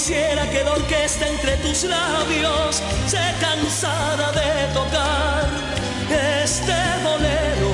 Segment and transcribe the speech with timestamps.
[0.00, 5.46] quisiera que la orquesta entre tus labios se cansara de tocar
[6.32, 7.72] este bolero.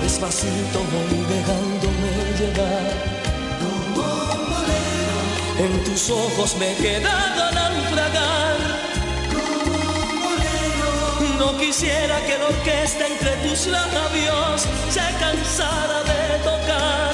[0.00, 2.92] Despacito voy dejándome llevar.
[5.58, 8.56] En tus ojos me he quedado naufragar.
[11.40, 17.13] No quisiera que la orquesta entre tus labios se cansara de tocar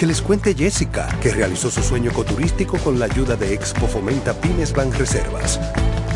[0.00, 4.32] Que les cuente Jessica, que realizó su sueño ecoturístico con la ayuda de Expo Fomenta
[4.32, 5.60] Pymes Banreservas.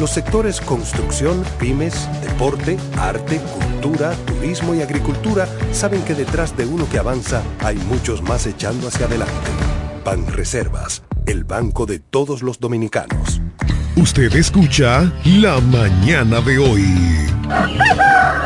[0.01, 6.89] Los sectores construcción, pymes, deporte, arte, cultura, turismo y agricultura saben que detrás de uno
[6.89, 9.35] que avanza hay muchos más echando hacia adelante.
[10.03, 13.43] Banreservas, el banco de todos los dominicanos.
[13.97, 16.85] Usted escucha La Mañana de hoy.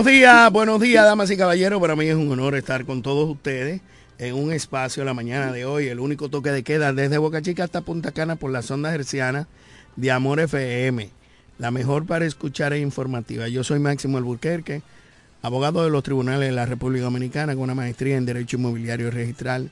[0.00, 1.78] Buenos días, buenos días, damas y caballeros.
[1.78, 3.82] Para mí es un honor estar con todos ustedes
[4.16, 7.64] en un espacio la mañana de hoy, el único toque de queda desde Boca Chica
[7.64, 9.46] hasta Punta Cana por la sonda herciana
[9.96, 11.10] de Amor FM,
[11.58, 13.46] la mejor para escuchar e informativa.
[13.48, 14.80] Yo soy Máximo Alburquerque,
[15.42, 19.70] abogado de los tribunales de la República Dominicana con una maestría en Derecho Inmobiliario Registral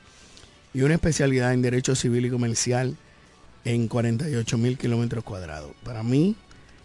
[0.74, 2.96] y una especialidad en Derecho Civil y Comercial
[3.64, 5.70] en 48 mil kilómetros cuadrados.
[5.82, 6.36] Para mí,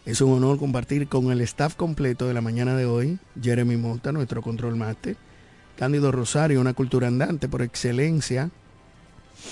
[0.06, 4.12] es un honor compartir con el staff completo de la mañana de hoy, Jeremy Monta,
[4.12, 5.16] nuestro control máster,
[5.78, 8.52] Cándido Rosario, una cultura andante por excelencia,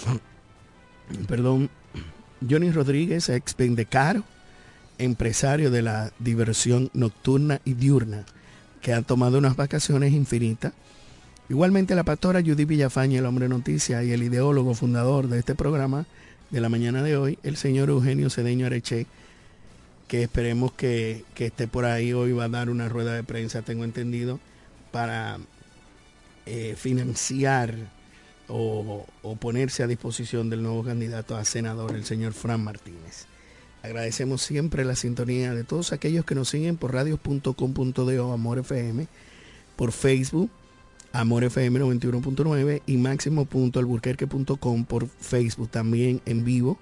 [1.27, 1.69] perdón,
[2.47, 4.23] Johnny Rodríguez, ex Pendecaro,
[4.97, 8.25] empresario de la diversión nocturna y diurna,
[8.81, 10.73] que ha tomado unas vacaciones infinitas.
[11.49, 16.05] Igualmente la pastora Judy Villafaña, el hombre noticia y el ideólogo fundador de este programa
[16.49, 19.07] de la mañana de hoy, el señor Eugenio Cedeño Areche,
[20.11, 23.61] que esperemos que, que, esté por ahí hoy, va a dar una rueda de prensa,
[23.61, 24.41] tengo entendido,
[24.91, 25.39] para
[26.45, 27.73] eh, financiar
[28.49, 33.27] o, o, ponerse a disposición del nuevo candidato a senador, el señor Fran Martínez.
[33.83, 39.07] Agradecemos siempre la sintonía de todos aquellos que nos siguen por radios.com.do Amor FM,
[39.77, 40.51] por Facebook,
[41.13, 46.79] Amor FM 91.9 y máximo.alburquerque.com por Facebook también en vivo.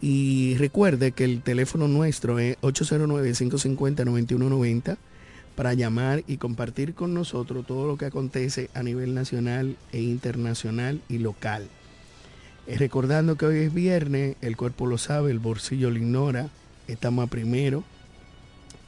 [0.00, 4.96] Y recuerde que el teléfono nuestro es 809-550-9190
[5.54, 11.02] para llamar y compartir con nosotros todo lo que acontece a nivel nacional e internacional
[11.08, 11.68] y local.
[12.66, 16.48] Eh, recordando que hoy es viernes, el cuerpo lo sabe, el bolsillo lo ignora,
[16.88, 17.84] estamos a primero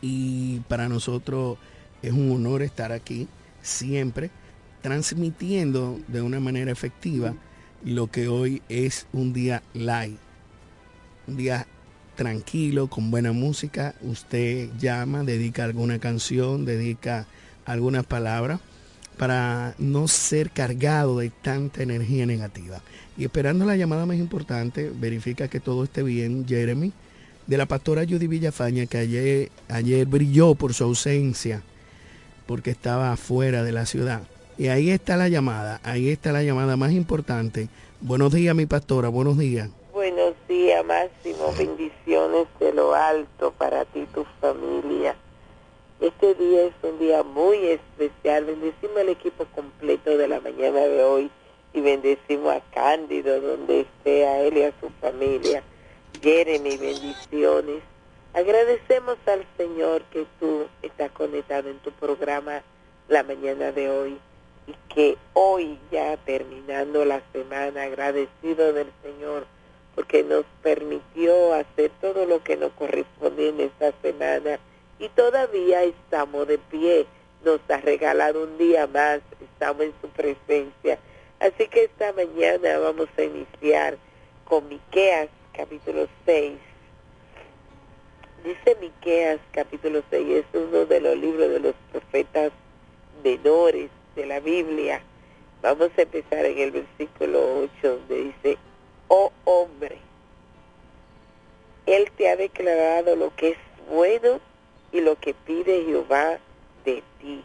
[0.00, 1.58] y para nosotros
[2.00, 3.28] es un honor estar aquí
[3.60, 4.30] siempre
[4.80, 7.34] transmitiendo de una manera efectiva
[7.84, 10.16] lo que hoy es un día live
[11.26, 11.66] un día
[12.16, 17.26] tranquilo, con buena música, usted llama, dedica alguna canción, dedica
[17.64, 18.60] algunas palabras
[19.16, 22.82] para no ser cargado de tanta energía negativa.
[23.16, 26.92] Y esperando la llamada más importante, verifica que todo esté bien, Jeremy,
[27.46, 31.62] de la pastora Judy Villafaña, que ayer, ayer brilló por su ausencia
[32.46, 34.22] porque estaba fuera de la ciudad.
[34.58, 37.68] Y ahí está la llamada, ahí está la llamada más importante.
[38.00, 39.70] Buenos días, mi pastora, buenos días.
[40.84, 45.14] Máximo, bendiciones de lo alto para ti y tu familia.
[46.00, 48.46] Este día es un día muy especial.
[48.46, 51.30] Bendecimos al equipo completo de la mañana de hoy
[51.72, 55.62] y bendecimos a Cándido, donde esté, a él y a su familia.
[56.20, 57.82] Jeremy, bendiciones.
[58.34, 62.62] Agradecemos al Señor que tú estás conectado en tu programa
[63.08, 64.18] la mañana de hoy
[64.66, 69.46] y que hoy ya terminando la semana, agradecido del Señor
[69.94, 74.58] porque nos permitió hacer todo lo que nos correspondía en esta semana
[74.98, 77.06] y todavía estamos de pie.
[77.44, 80.98] Nos ha regalado un día más, estamos en su presencia.
[81.40, 83.98] Así que esta mañana vamos a iniciar
[84.44, 86.52] con Miqueas capítulo 6.
[88.44, 92.52] Dice Miqueas capítulo 6, es uno de los libros de los profetas
[93.24, 95.02] menores de la Biblia.
[95.62, 98.58] Vamos a empezar en el versículo 8 donde dice,
[99.14, 99.98] oh hombre,
[101.84, 103.58] Él te ha declarado lo que es
[103.90, 104.40] bueno
[104.90, 106.38] y lo que pide Jehová
[106.86, 107.44] de ti.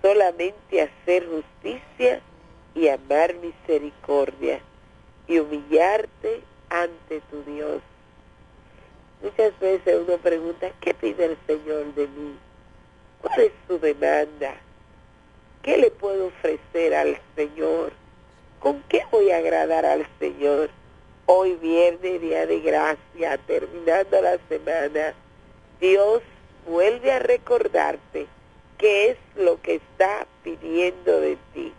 [0.00, 2.22] Solamente hacer justicia
[2.74, 4.60] y amar misericordia
[5.26, 7.82] y humillarte ante tu Dios.
[9.22, 12.38] Muchas veces uno pregunta, ¿qué pide el Señor de mí?
[13.20, 14.54] ¿Cuál es su demanda?
[15.62, 17.99] ¿Qué le puedo ofrecer al Señor?
[18.60, 20.68] ¿Con qué voy a agradar al Señor?
[21.24, 25.14] Hoy viernes, día de gracia, terminando la semana,
[25.80, 26.20] Dios
[26.68, 28.26] vuelve a recordarte
[28.76, 31.72] qué es lo que está pidiendo de ti.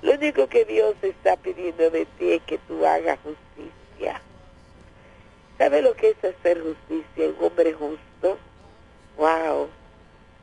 [0.00, 4.22] Lo único que Dios está pidiendo de ti es que tú hagas justicia.
[5.58, 7.28] ¿Sabe lo que es hacer justicia?
[7.28, 8.38] Un hombre justo.
[9.18, 9.68] Wow.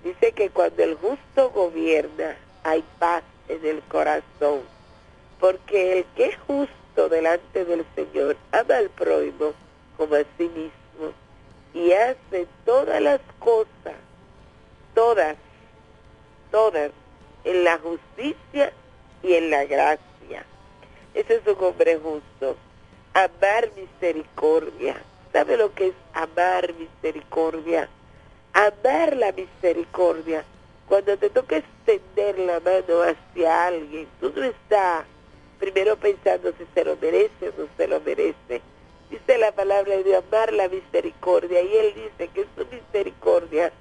[0.03, 4.61] Dice que cuando el justo gobierna, hay paz en el corazón.
[5.39, 9.53] Porque el que es justo delante del Señor ama al prójimo
[9.97, 11.13] como a sí mismo
[11.73, 13.95] y hace todas las cosas,
[14.93, 15.35] todas,
[16.51, 16.91] todas,
[17.43, 18.73] en la justicia
[19.23, 20.45] y en la gracia.
[21.13, 22.57] Ese es un hombre justo.
[23.13, 25.01] Amar misericordia.
[25.31, 27.89] ¿Sabe lo que es amar misericordia?
[28.53, 30.43] Amar la misericordia.
[30.87, 35.05] Cuando te toca extender la mano hacia alguien, tú no estás
[35.59, 38.61] primero pensando si se lo merece o no se lo merece.
[39.09, 41.61] Dice la palabra de amar la misericordia.
[41.61, 43.71] Y él dice que su misericordia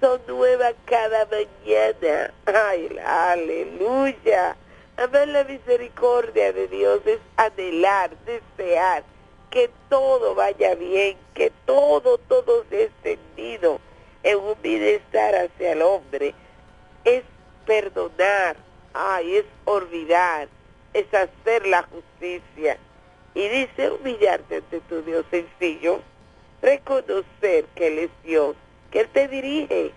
[0.00, 2.32] son nuevas cada mañana.
[2.46, 4.56] Ay, aleluya.
[4.96, 9.02] Amar la misericordia de Dios es anhelar, desear
[9.50, 13.80] que todo vaya bien, que todo, todo sea extendido
[14.24, 16.34] en un bienestar hacia el hombre.
[17.04, 17.22] Es
[17.64, 18.56] perdonar,
[18.92, 20.48] ay, es olvidar,
[20.94, 22.78] es hacer la justicia.
[23.34, 26.00] Y dice humillarte ante tu Dios sencillo,
[26.62, 28.56] reconocer que Él es Dios,
[28.90, 29.90] que Él te dirige,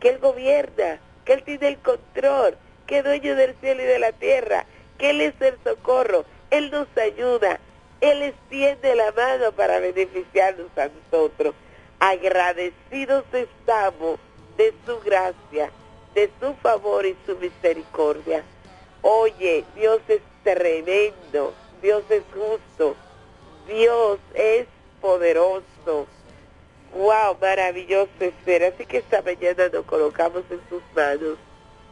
[0.00, 2.56] que Él gobierna, que Él tiene el control,
[2.86, 4.64] que es dueño del cielo y de la tierra,
[4.96, 7.58] que Él es el socorro, Él nos ayuda,
[8.00, 11.54] Él extiende la mano para beneficiarnos a nosotros.
[11.98, 14.20] Agradecidos estamos
[14.56, 15.70] de su gracia,
[16.14, 18.44] de su favor y su misericordia.
[19.02, 22.94] Oye, Dios es tremendo, Dios es justo,
[23.66, 24.66] Dios es
[25.00, 26.06] poderoso.
[26.94, 28.62] Wow, maravilloso es ser.
[28.62, 31.36] Así que esta mañana nos colocamos en sus manos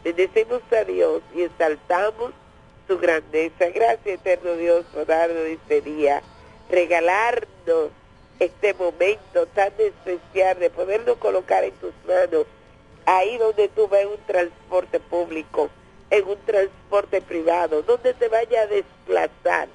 [0.05, 2.33] Bendecimos a Dios y exaltamos
[2.89, 3.69] su grandeza.
[3.69, 6.23] Gracias, eterno Dios, por darnos este día,
[6.69, 7.91] regalarnos
[8.41, 12.47] este momento tan especial de podernos colocar en tus manos,
[13.07, 15.71] ahí donde tú ves un transporte público,
[16.13, 19.69] en un transporte privado, donde te vaya a desplazar,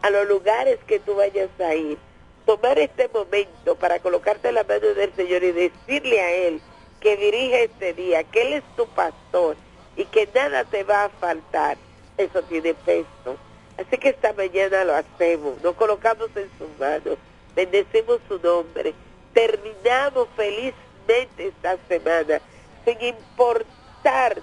[0.00, 1.98] a los lugares que tú vayas a ir.
[2.46, 6.60] Tomar este momento para colocarte en la mano del Señor y decirle a Él,
[6.98, 9.56] que dirige este día, que Él es tu pastor
[9.96, 11.76] y que nada te va a faltar,
[12.16, 13.36] eso tiene peso.
[13.76, 17.18] Así que esta mañana lo hacemos, nos colocamos en sus manos,
[17.54, 18.94] bendecimos su nombre,
[19.34, 22.40] terminamos felizmente esta semana,
[22.86, 24.40] sin importar,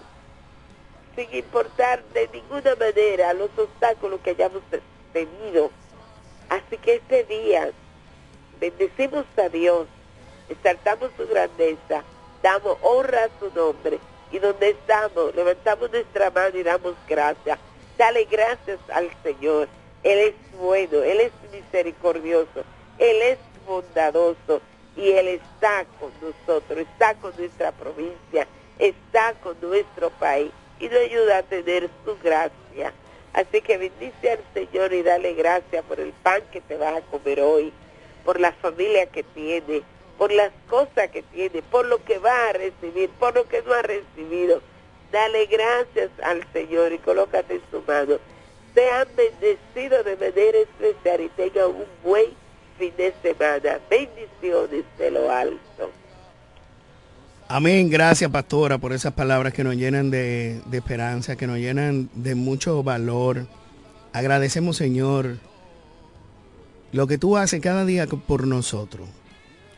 [1.19, 4.61] sin importar de ninguna manera los obstáculos que hayamos
[5.11, 5.69] tenido.
[6.47, 7.71] Así que este día
[8.59, 9.87] bendecimos a Dios,
[10.47, 12.03] exaltamos su grandeza,
[12.41, 13.99] damos honra a su nombre.
[14.31, 17.59] Y donde estamos, levantamos nuestra mano y damos gracias.
[17.97, 19.67] Dale gracias al Señor.
[20.03, 22.63] Él es bueno, Él es misericordioso,
[22.97, 24.61] Él es bondadoso
[24.95, 28.47] y Él está con nosotros, está con nuestra provincia,
[28.77, 32.93] está con nuestro país y nos ayuda a tener su gracia.
[33.33, 37.01] Así que bendice al Señor y dale gracias por el pan que te vas a
[37.01, 37.71] comer hoy,
[38.25, 39.83] por la familia que tiene,
[40.17, 43.73] por las cosas que tiene, por lo que va a recibir, por lo que no
[43.73, 44.61] ha recibido.
[45.11, 48.17] Dale gracias al Señor y colócate en su mano.
[48.73, 52.33] Sean bendecidos de manera especial y tengan un buen
[52.77, 53.79] fin de semana.
[53.89, 55.91] Bendiciones de lo alto.
[57.51, 57.89] Amén.
[57.89, 62.83] Gracias, pastora, por esas palabras que nos llenan de, esperanza, que nos llenan de mucho
[62.83, 63.47] valor.
[64.13, 65.39] Agradecemos, Señor,
[66.91, 69.09] lo que tú haces cada día por nosotros.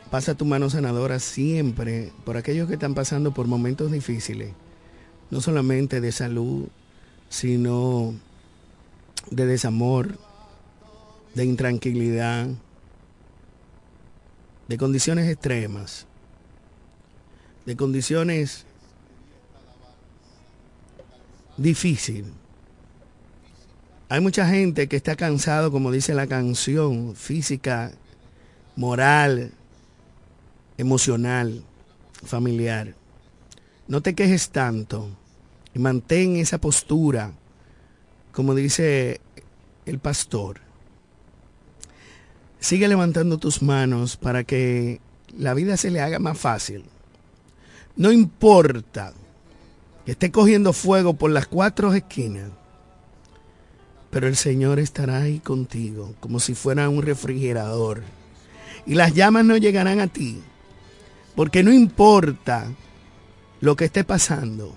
[0.10, 4.51] Pasa tu mano sanadora siempre por aquellos que están pasando por momentos difíciles,
[5.30, 6.68] no solamente de salud,
[7.30, 8.13] sino
[9.30, 10.18] de desamor,
[11.36, 12.50] de intranquilidad,
[14.68, 16.06] de condiciones extremas,
[17.65, 18.65] de condiciones
[21.58, 22.32] difíciles.
[24.10, 27.94] Hay mucha gente que está cansado, como dice la canción, física,
[28.75, 29.53] moral,
[30.77, 31.63] emocional,
[32.24, 32.94] familiar.
[33.88, 35.08] No te quejes tanto
[35.74, 37.32] y mantén esa postura,
[38.34, 39.22] como dice
[39.86, 40.60] el pastor.
[42.60, 45.00] Sigue levantando tus manos para que
[45.38, 46.84] la vida se le haga más fácil.
[47.96, 49.14] No importa
[50.06, 52.50] que esté cogiendo fuego por las cuatro esquinas,
[54.10, 58.04] pero el Señor estará ahí contigo como si fuera un refrigerador.
[58.86, 60.42] Y las llamas no llegarán a ti,
[61.36, 62.68] porque no importa
[63.60, 64.76] lo que esté pasando.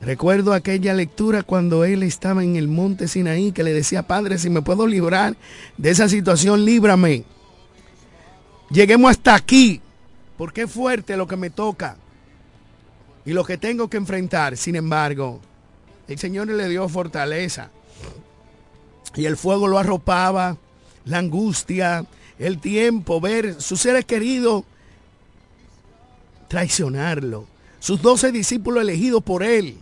[0.00, 4.48] Recuerdo aquella lectura cuando él estaba en el monte Sinaí que le decía, Padre, si
[4.48, 5.36] me puedo librar
[5.76, 7.24] de esa situación, líbrame.
[8.70, 9.80] Lleguemos hasta aquí,
[10.36, 11.96] porque es fuerte lo que me toca
[13.24, 14.56] y lo que tengo que enfrentar.
[14.56, 15.40] Sin embargo,
[16.06, 17.70] el Señor le dio fortaleza.
[19.14, 20.56] Y el fuego lo arropaba,
[21.04, 22.06] la angustia,
[22.38, 24.64] el tiempo, ver sus seres queridos
[26.48, 27.46] traicionarlo,
[27.78, 29.76] sus doce discípulos elegidos por él,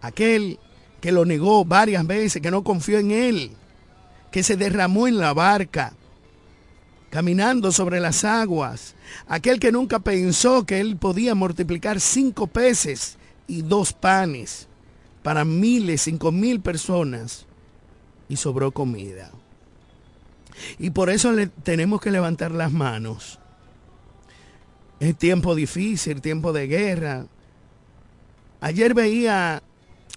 [0.00, 0.58] aquel
[1.00, 3.50] que lo negó varias veces, que no confió en él,
[4.30, 5.92] que se derramó en la barca,
[7.16, 8.94] caminando sobre las aguas,
[9.26, 14.68] aquel que nunca pensó que él podía multiplicar cinco peces y dos panes
[15.22, 17.46] para miles, cinco mil personas,
[18.28, 19.30] y sobró comida.
[20.78, 23.38] Y por eso le tenemos que levantar las manos.
[25.00, 27.24] Es tiempo difícil, tiempo de guerra.
[28.60, 29.62] Ayer veía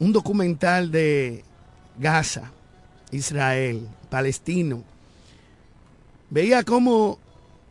[0.02, 1.46] un documental de
[1.98, 2.52] Gaza,
[3.12, 4.84] Israel, palestino.
[6.30, 7.20] Veía cómo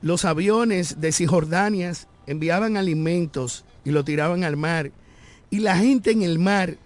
[0.03, 1.93] los aviones de Cisjordania
[2.27, 4.91] enviaban alimentos y lo tiraban al mar.
[5.51, 6.77] Y la gente en el mar,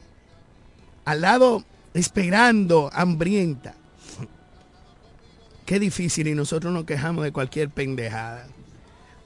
[1.04, 1.64] al lado,
[1.94, 3.74] esperando, hambrienta.
[5.66, 8.46] Qué difícil y nosotros nos quejamos de cualquier pendejada.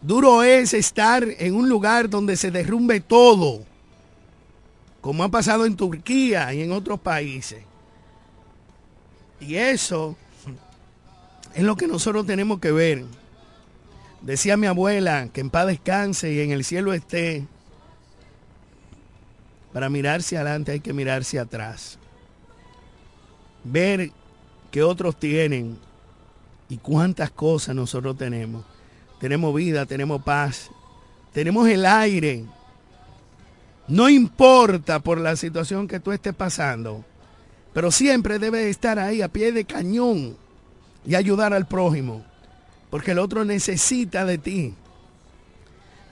[0.01, 3.65] Duro es estar en un lugar donde se derrumbe todo,
[5.01, 7.63] como ha pasado en Turquía y en otros países.
[9.41, 10.17] Y eso
[11.57, 13.07] es lo que nosotros tenemos que ver.
[14.21, 17.47] Decía mi abuela que en paz descanse y en el cielo esté.
[19.73, 21.99] Para mirarse adelante hay que mirarse atrás.
[23.65, 24.11] Ver
[24.71, 25.79] que otros tienen
[26.69, 28.63] y cuántas cosas nosotros tenemos.
[29.19, 30.71] Tenemos vida, tenemos paz,
[31.33, 32.45] tenemos el aire.
[33.89, 37.03] No importa por la situación que tú estés pasando,
[37.73, 40.37] pero siempre debes estar ahí a pie de cañón
[41.07, 42.25] y ayudar al prójimo,
[42.91, 44.75] porque el otro necesita de ti.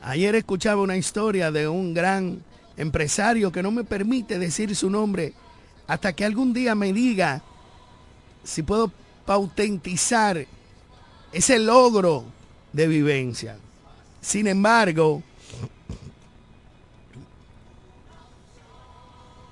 [0.02, 2.42] Ayer escuchaba una historia de un gran
[2.76, 5.32] empresario que no me permite decir su nombre
[5.86, 7.42] hasta que algún día me diga
[8.42, 8.90] si puedo
[9.26, 10.46] pautentizar
[11.32, 12.24] ese logro
[12.72, 13.56] de vivencia.
[14.20, 15.22] Sin embargo,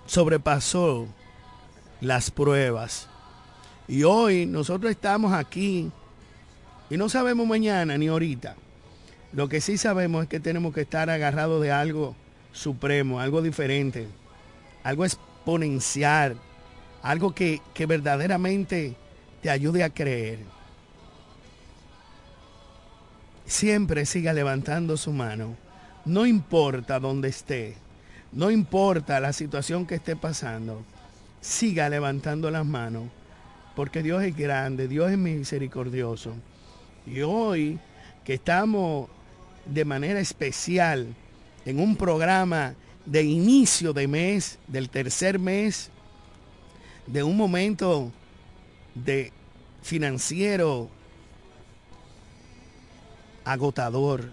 [0.06, 1.06] sobrepasó
[2.00, 3.08] las pruebas.
[3.88, 5.90] Y hoy nosotros estamos aquí
[6.88, 8.56] y no sabemos mañana ni ahorita.
[9.32, 12.14] Lo que sí sabemos es que tenemos que estar agarrados de algo
[12.52, 14.06] supremo, algo diferente,
[14.82, 16.36] algo exponencial,
[17.02, 18.94] algo que, que verdaderamente
[19.40, 20.40] te ayude a creer.
[23.46, 25.56] Siempre siga levantando su mano.
[26.04, 27.76] No importa dónde esté.
[28.32, 30.82] No importa la situación que esté pasando.
[31.40, 33.04] Siga levantando las manos.
[33.74, 36.34] Porque Dios es grande, Dios es misericordioso.
[37.06, 37.78] Y hoy
[38.24, 39.08] que estamos
[39.66, 41.14] de manera especial
[41.64, 42.74] en un programa
[43.06, 45.90] de inicio de mes, del tercer mes,
[47.06, 48.12] de un momento
[48.94, 49.32] de
[49.82, 50.88] financiero
[53.44, 54.30] agotador.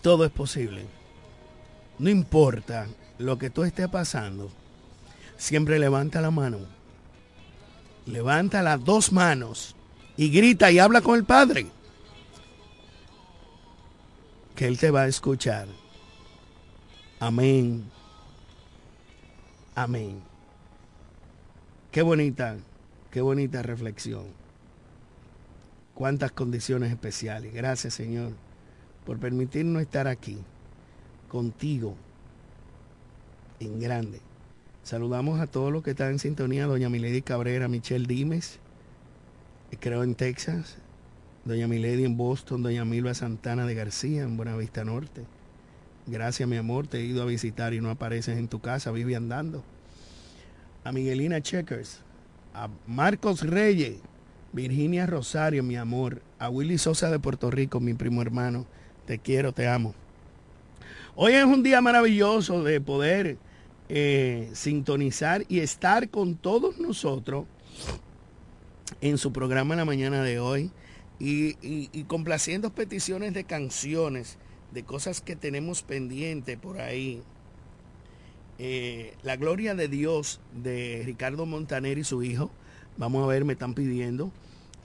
[0.00, 0.84] Todo es posible.
[1.98, 2.86] No importa
[3.18, 4.50] lo que tú estés pasando,
[5.36, 6.58] siempre levanta la mano.
[8.06, 9.76] Levanta las dos manos
[10.16, 11.66] y grita y habla con el Padre.
[14.56, 15.68] Que Él te va a escuchar.
[17.20, 17.84] Amén.
[19.74, 20.20] Amén.
[21.90, 22.56] Qué bonita,
[23.10, 24.24] qué bonita reflexión.
[25.94, 27.52] Cuántas condiciones especiales.
[27.54, 28.32] Gracias Señor
[29.06, 30.38] por permitirnos estar aquí
[31.28, 31.94] contigo
[33.60, 34.20] en grande.
[34.82, 38.58] Saludamos a todos los que están en sintonía, doña Milady Cabrera, Michelle Dimes,
[39.78, 40.76] creo en Texas,
[41.44, 45.24] doña Milady en Boston, doña Milva Santana de García en Buenavista Norte.
[46.08, 49.14] Gracias, mi amor, te he ido a visitar y no apareces en tu casa, vive
[49.14, 49.62] andando.
[50.82, 52.00] A Miguelina Checkers,
[52.52, 53.98] a Marcos Reyes,
[54.52, 58.66] Virginia Rosario, mi amor, a Willy Sosa de Puerto Rico, mi primo hermano,
[59.06, 59.94] te quiero, te amo.
[61.14, 63.36] Hoy es un día maravilloso de poder
[63.94, 67.44] eh, sintonizar y estar con todos nosotros
[69.02, 70.70] en su programa en la mañana de hoy
[71.20, 74.38] y, complaciendo peticiones de canciones,
[74.72, 77.20] de cosas que tenemos pendiente por ahí.
[78.58, 82.50] Eh, la gloria de Dios de Ricardo Montaner y su hijo,
[82.96, 84.32] vamos a ver, me están pidiendo.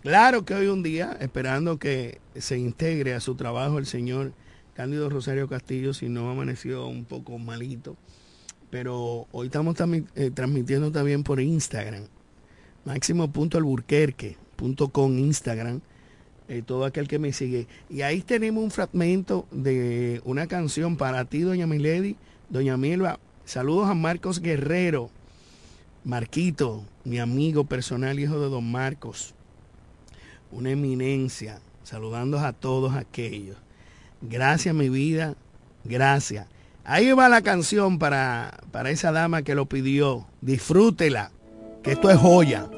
[0.02, 4.34] Claro que hoy un día, esperando que se integre a su trabajo el señor
[4.74, 7.96] Cándido Rosario Castillo, si no amaneció un poco malito
[8.70, 9.76] pero hoy estamos
[10.16, 12.04] eh, transmitiendo también por Instagram.
[12.86, 15.82] Máximo.alburquerque.com Instagram.
[16.50, 17.68] Eh, todo aquel que me sigue.
[17.90, 22.16] Y ahí tenemos un fragmento de una canción para ti, doña Milady,
[22.50, 23.20] doña Milva.
[23.44, 25.10] Saludos a Marcos Guerrero.
[26.06, 29.36] Marquito, mi amigo personal, hijo de don Marcos.
[30.52, 31.60] Una eminencia.
[31.84, 33.58] Saludando a todos aquellos.
[34.22, 35.36] Gracias, mi vida.
[35.84, 36.48] Gracias.
[36.90, 40.26] Ahí va la canción para, para esa dama que lo pidió.
[40.40, 41.32] Disfrútela,
[41.84, 42.70] que esto es joya.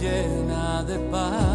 [0.00, 1.49] llena de paz.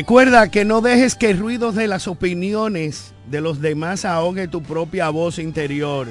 [0.00, 4.62] Recuerda que no dejes que el ruido de las opiniones de los demás ahogue tu
[4.62, 6.08] propia voz interior.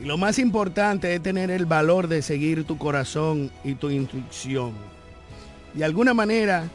[0.00, 4.74] Y lo más importante es tener el valor de seguir tu corazón y tu intuición.
[5.74, 6.68] De alguna manera,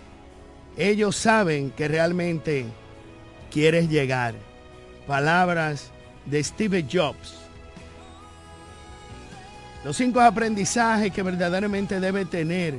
[0.75, 2.65] ellos saben que realmente
[3.49, 4.35] quieres llegar.
[5.07, 5.89] Palabras
[6.25, 7.35] de Steve Jobs.
[9.85, 12.75] Los cinco aprendizajes que verdaderamente debe tener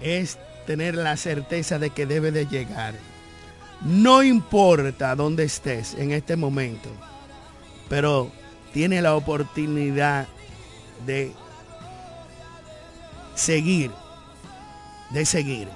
[0.00, 2.94] es tener la certeza de que debe de llegar.
[3.82, 6.88] No importa dónde estés en este momento,
[7.88, 8.30] pero
[8.72, 10.26] tiene la oportunidad
[11.06, 11.32] de
[13.34, 13.90] seguir,
[15.10, 15.68] de seguir.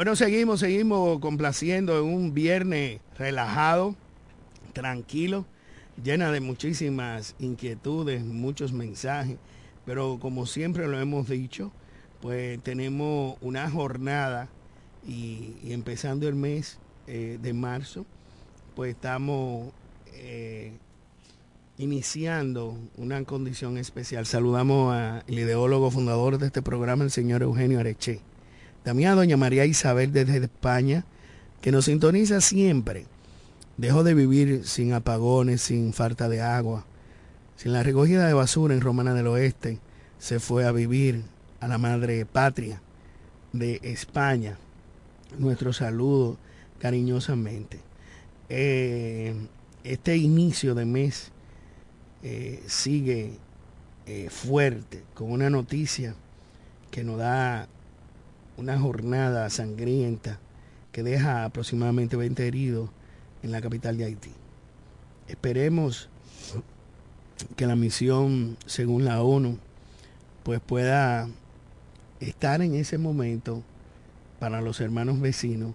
[0.00, 3.94] Bueno, seguimos, seguimos complaciendo en un viernes relajado,
[4.72, 5.44] tranquilo,
[6.02, 9.36] llena de muchísimas inquietudes, muchos mensajes,
[9.84, 11.70] pero como siempre lo hemos dicho,
[12.22, 14.48] pues tenemos una jornada
[15.06, 18.06] y, empezando el mes eh, de marzo,
[18.74, 19.70] pues estamos
[20.14, 20.72] eh,
[21.76, 24.24] iniciando una condición especial.
[24.24, 28.22] Saludamos al ideólogo fundador de este programa, el señor Eugenio Areche
[28.82, 31.04] también a doña María Isabel desde España,
[31.60, 33.06] que nos sintoniza siempre.
[33.76, 36.86] Dejó de vivir sin apagones, sin falta de agua,
[37.56, 39.78] sin la recogida de basura en Romana del Oeste.
[40.18, 41.22] Se fue a vivir
[41.60, 42.80] a la madre patria
[43.52, 44.58] de España.
[45.38, 46.38] Nuestro saludo
[46.78, 47.80] cariñosamente.
[48.48, 49.34] Eh,
[49.84, 51.30] este inicio de mes
[52.22, 53.38] eh, sigue
[54.06, 56.14] eh, fuerte con una noticia
[56.90, 57.68] que nos da
[58.60, 60.38] una jornada sangrienta
[60.92, 62.90] que deja aproximadamente 20 heridos
[63.42, 64.32] en la capital de Haití.
[65.28, 66.10] Esperemos
[67.56, 69.56] que la misión, según la ONU,
[70.42, 71.26] pues pueda
[72.20, 73.62] estar en ese momento
[74.38, 75.72] para los hermanos vecinos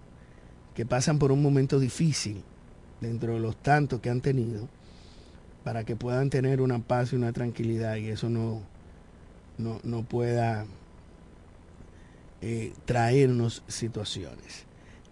[0.76, 2.44] que pasan por un momento difícil
[3.00, 4.68] dentro de los tantos que han tenido,
[5.64, 8.60] para que puedan tener una paz y una tranquilidad y eso no,
[9.58, 10.66] no, no pueda
[12.40, 14.66] eh, traernos situaciones.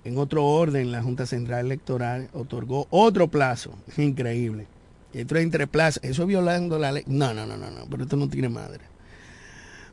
[0.05, 4.67] En otro orden, la Junta Central Electoral otorgó otro plazo, increíble.
[5.15, 7.05] Esto entre plazos, eso violando la ley.
[7.07, 8.81] No, no, no, no, no, pero esto no tiene madre.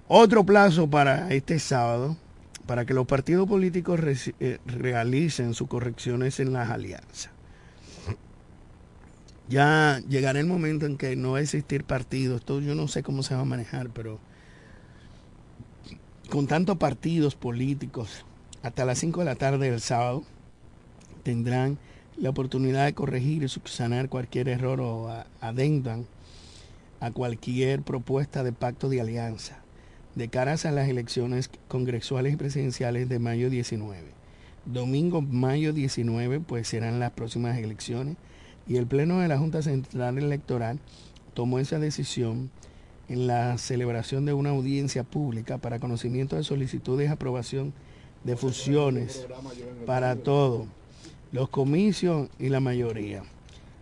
[0.07, 2.17] Otro plazo para este sábado,
[2.65, 3.99] para que los partidos políticos
[4.39, 7.29] eh, realicen sus correcciones en las alianzas.
[9.47, 12.37] Ya llegará el momento en que no va a existir partido.
[12.37, 14.19] Esto yo no sé cómo se va a manejar, pero
[16.31, 18.25] con tantos partidos políticos,
[18.63, 20.23] hasta las 5 de la tarde del sábado,
[21.23, 21.77] tendrán
[22.17, 25.09] la oportunidad de corregir y subsanar cualquier error o
[25.41, 26.07] adendan
[27.01, 29.61] a cualquier propuesta de pacto de alianza
[30.15, 33.97] de caras a las elecciones congresuales y presidenciales de mayo 19.
[34.65, 38.15] Domingo, mayo 19, pues serán las próximas elecciones
[38.67, 40.79] y el Pleno de la Junta Central Electoral
[41.33, 42.51] tomó esa decisión
[43.11, 47.73] en la celebración de una audiencia pública para conocimiento de solicitudes de aprobación
[48.23, 49.27] de fusiones
[49.85, 50.65] para todos,
[51.33, 53.23] los comicios y la mayoría.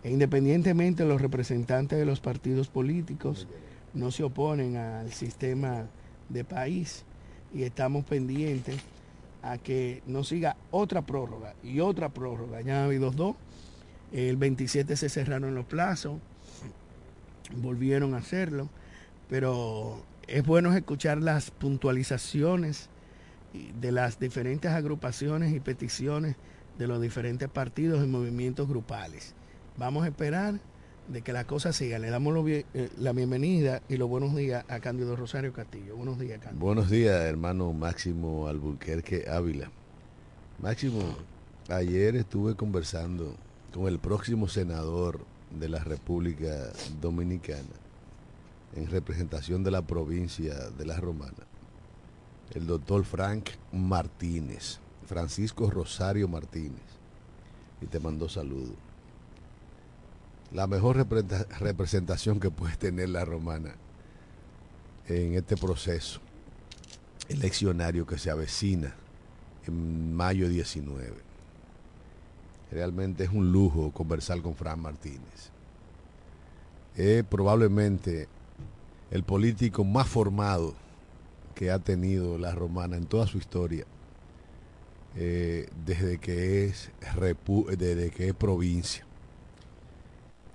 [0.04, 3.48] E independientemente los representantes de los partidos políticos
[3.94, 5.86] no se oponen al sistema
[6.30, 7.06] de país
[7.54, 8.78] y estamos pendientes
[9.44, 12.62] a que nos siga otra prórroga y otra prórroga.
[12.62, 13.36] Ya ha habido dos.
[14.12, 16.18] El 27 se cerraron los plazos,
[17.62, 18.70] volvieron a hacerlo
[19.30, 22.90] pero es bueno escuchar las puntualizaciones
[23.80, 26.36] de las diferentes agrupaciones y peticiones
[26.78, 29.34] de los diferentes partidos y movimientos grupales.
[29.78, 30.60] Vamos a esperar
[31.08, 32.00] de que la cosa siga.
[32.00, 32.66] Le damos eh,
[32.98, 35.96] la bienvenida y los buenos días a Cándido Rosario Castillo.
[35.96, 36.66] Buenos días, Cándido.
[36.66, 39.72] Buenos días, hermano Máximo Alburquerque Ávila.
[40.62, 41.02] Máximo,
[41.70, 43.36] ayer estuve conversando
[43.74, 45.22] con el próximo senador
[45.60, 47.79] de la República Dominicana
[48.80, 51.46] en representación de la provincia de La Romana,
[52.54, 56.82] el doctor Frank Martínez, Francisco Rosario Martínez,
[57.82, 58.74] y te mandó saludo.
[60.54, 61.06] La mejor
[61.60, 63.76] representación que puede tener la romana
[65.08, 66.22] en este proceso
[67.28, 68.96] eleccionario que se avecina
[69.68, 71.14] en mayo 19.
[72.72, 75.52] Realmente es un lujo conversar con Frank Martínez.
[77.30, 78.28] Probablemente
[79.12, 80.76] el político más formado
[81.56, 83.86] que ha tenido la romana en toda su historia
[85.16, 86.92] eh, desde que es
[87.78, 89.06] desde que es provincia.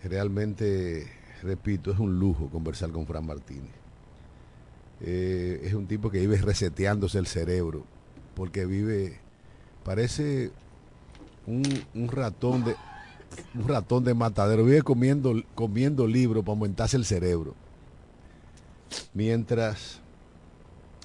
[0.03, 1.11] Realmente,
[1.43, 3.73] repito, es un lujo conversar con Fran Martínez.
[5.01, 7.85] Eh, es un tipo que vive reseteándose el cerebro,
[8.37, 9.19] porque vive,
[9.83, 10.53] parece
[11.47, 11.63] un,
[11.95, 12.77] un ratón de
[13.55, 17.55] un ratón de matadero, vive comiendo, comiendo libros para aumentarse el cerebro.
[19.15, 20.01] Mientras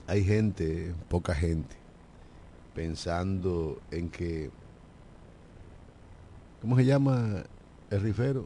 [0.08, 1.75] hay gente, poca gente,
[2.75, 4.49] pensando en que,
[6.62, 7.43] ¿cómo se llama
[7.89, 8.45] el rifero?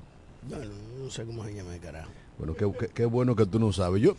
[0.49, 0.57] No,
[1.03, 2.11] no, sé cómo se llama de carajo.
[2.37, 4.01] Bueno, qué, qué- qué bueno que tú no sabes.
[4.01, 4.15] Yo,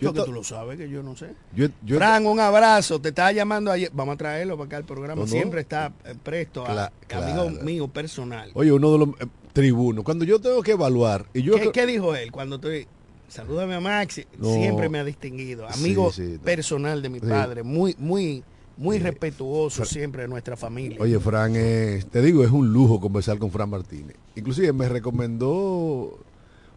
[0.00, 1.34] yo, que tú lo sabes, que yo no sé.
[1.54, 2.98] yo- yo- Fran, un abrazo.
[3.00, 3.90] Te estaba llamando ayer.
[3.92, 5.16] Vamos a traerlo para acá al programa.
[5.16, 5.26] No, no.
[5.26, 7.64] Siempre está eh, presto a Cla- amigo claro.
[7.64, 8.50] mío personal.
[8.54, 11.86] oye, uno de los eh, tribunos, cuando yo tengo que evaluar, y yo ¿Qué, qué
[11.86, 12.88] dijo él cuando estoy...
[13.28, 14.26] Salúdame a Maxi.
[14.38, 14.52] No.
[14.54, 15.68] Siempre me ha distinguido.
[15.68, 16.38] Amigo Sí, sí.
[16.38, 17.26] personal de mi Sí.
[17.26, 17.62] padre.
[17.62, 18.42] Muy, muy,
[18.76, 20.96] muy respetuoso siempre de nuestra familia.
[21.00, 24.16] Oye, Fran, es- te digo, es un lujo conversar con Fran Martínez.
[24.34, 26.18] Inclusive me recomendó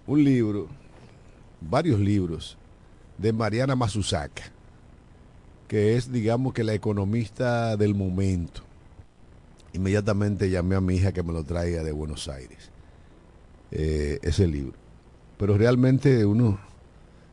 [0.07, 0.67] un libro,
[1.61, 2.57] varios libros,
[3.17, 4.43] de Mariana Mazuzaka,
[5.67, 8.61] que es, digamos, que la economista del momento.
[9.73, 12.71] Inmediatamente llamé a mi hija que me lo traiga de Buenos Aires,
[13.71, 14.73] eh, ese libro.
[15.41, 16.59] Pero realmente uno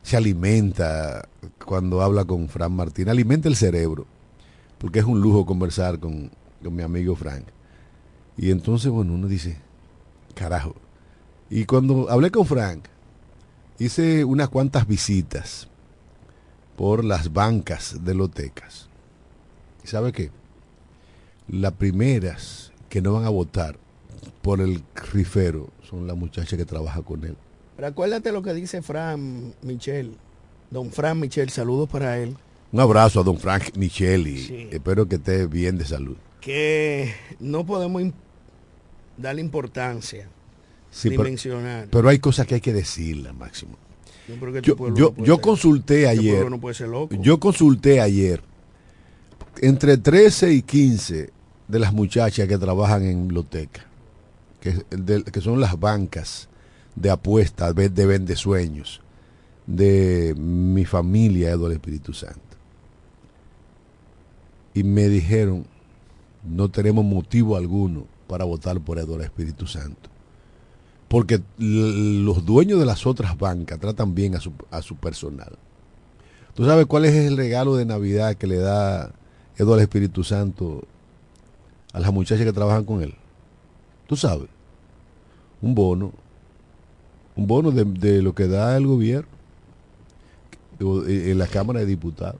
[0.01, 1.29] se alimenta
[1.63, 4.07] cuando habla con Fran Martínez, alimenta el cerebro
[4.79, 6.31] porque es un lujo conversar con,
[6.63, 7.43] con mi amigo Frank.
[8.35, 9.57] Y entonces, bueno, uno dice,
[10.33, 10.73] carajo.
[11.51, 12.85] Y cuando hablé con Frank,
[13.77, 15.67] hice unas cuantas visitas
[16.75, 18.89] por las bancas de lotecas.
[19.83, 20.31] ¿Y sabe qué?
[21.47, 23.77] Las primeras que no van a votar
[24.41, 27.37] por el rifero son las muchachas que trabaja con él.
[27.79, 30.11] Pero acuérdate lo que dice Fran Michel.
[30.69, 32.35] Don Fran Michel, saludos para él.
[32.73, 34.37] Un abrazo a don Frank Micheli.
[34.37, 34.67] Sí.
[34.69, 36.17] Espero que esté bien de salud.
[36.41, 38.03] Que no podemos
[39.15, 40.27] darle importancia
[40.91, 41.87] Sí, ni pero- mencionar.
[41.89, 43.77] Pero hay cosas que hay que decirlas, Máximo.
[44.27, 46.75] Yo creo que Yo, pueblo yo, no puede yo ser- consulté ayer, pueblo no puede
[46.75, 47.15] ser loco.
[47.15, 48.41] yo consulté ayer,
[49.61, 51.29] entre 13 y 15
[51.69, 53.85] de las muchachas que trabajan en biblioteca,
[54.59, 56.49] que, de- que son las bancas
[56.95, 59.01] de apuestas, de de vendesueños,
[59.67, 62.39] de mi familia, Eduardo Espíritu Santo.
[64.73, 65.65] Y me dijeron,
[66.43, 70.09] no tenemos motivo alguno para votar por Eduardo Espíritu Santo
[71.09, 75.57] porque los dueños de las otras bancas tratan bien a su, a su personal.
[76.53, 79.11] ¿Tú sabes cuál es el regalo de Navidad que le da
[79.57, 80.83] Eduardo Espíritu Santo
[81.93, 83.15] a las muchachas que trabajan con él?
[84.07, 84.49] ¿Tú sabes?
[85.61, 86.13] Un bono.
[87.39, 89.29] Un bono de, de lo que da el gobierno
[90.79, 92.39] eh, en la Cámara de Diputados.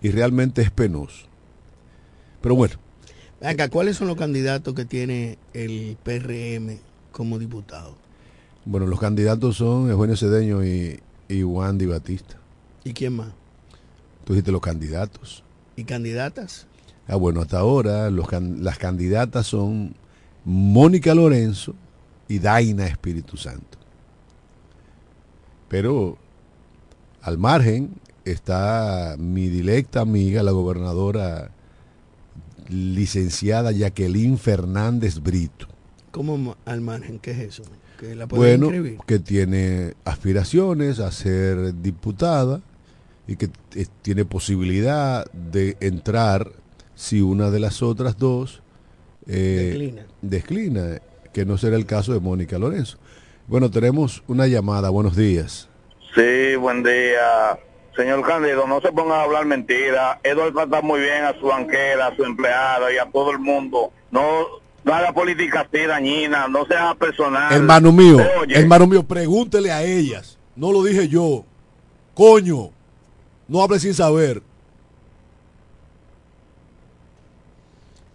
[0.00, 1.26] Y realmente es penoso.
[2.40, 2.74] Pero bueno,
[3.40, 6.78] Venga, ¿cuáles son los candidatos que tiene el PRM
[7.12, 7.96] como diputado?
[8.64, 12.36] bueno, los candidatos son Eugenio Cedeño y, y Wandy Batista.
[12.84, 13.28] ¿Y quién más?
[14.24, 15.42] Tú dijiste los candidatos.
[15.74, 16.66] ¿Y candidatas?
[17.06, 19.94] Ah, bueno, hasta ahora los can- las candidatas son
[20.44, 21.74] Mónica Lorenzo
[22.28, 23.78] y Daina Espíritu Santo.
[25.68, 26.18] Pero
[27.22, 27.90] al margen
[28.24, 31.50] está mi directa amiga, la gobernadora
[32.68, 35.66] licenciada Jacqueline Fernández Brito.
[36.10, 37.18] ¿Cómo al margen?
[37.18, 37.62] ¿Qué es eso?
[37.98, 38.98] ¿Que la Bueno, inscribir?
[39.06, 42.60] que tiene aspiraciones a ser diputada
[43.26, 43.50] y que
[44.02, 46.50] tiene posibilidad de entrar
[46.94, 48.62] si una de las otras dos
[49.26, 50.06] eh, Declina.
[50.22, 51.00] declina,
[51.38, 52.98] que no será el caso de Mónica Lorenzo.
[53.46, 54.90] Bueno, tenemos una llamada.
[54.90, 55.68] Buenos días.
[56.12, 57.56] Sí, buen día.
[57.94, 60.18] Señor Cándido, no se ponga a hablar mentira.
[60.24, 63.92] Eduardo trata muy bien a su banquera, a su empleada y a todo el mundo.
[64.10, 64.46] No,
[64.82, 67.52] no haga política así dañina, no sea personal.
[67.52, 70.40] Hermano mío, hermano mío, pregúntele a ellas.
[70.56, 71.44] No lo dije yo.
[72.14, 72.70] Coño,
[73.46, 74.42] no hable sin saber.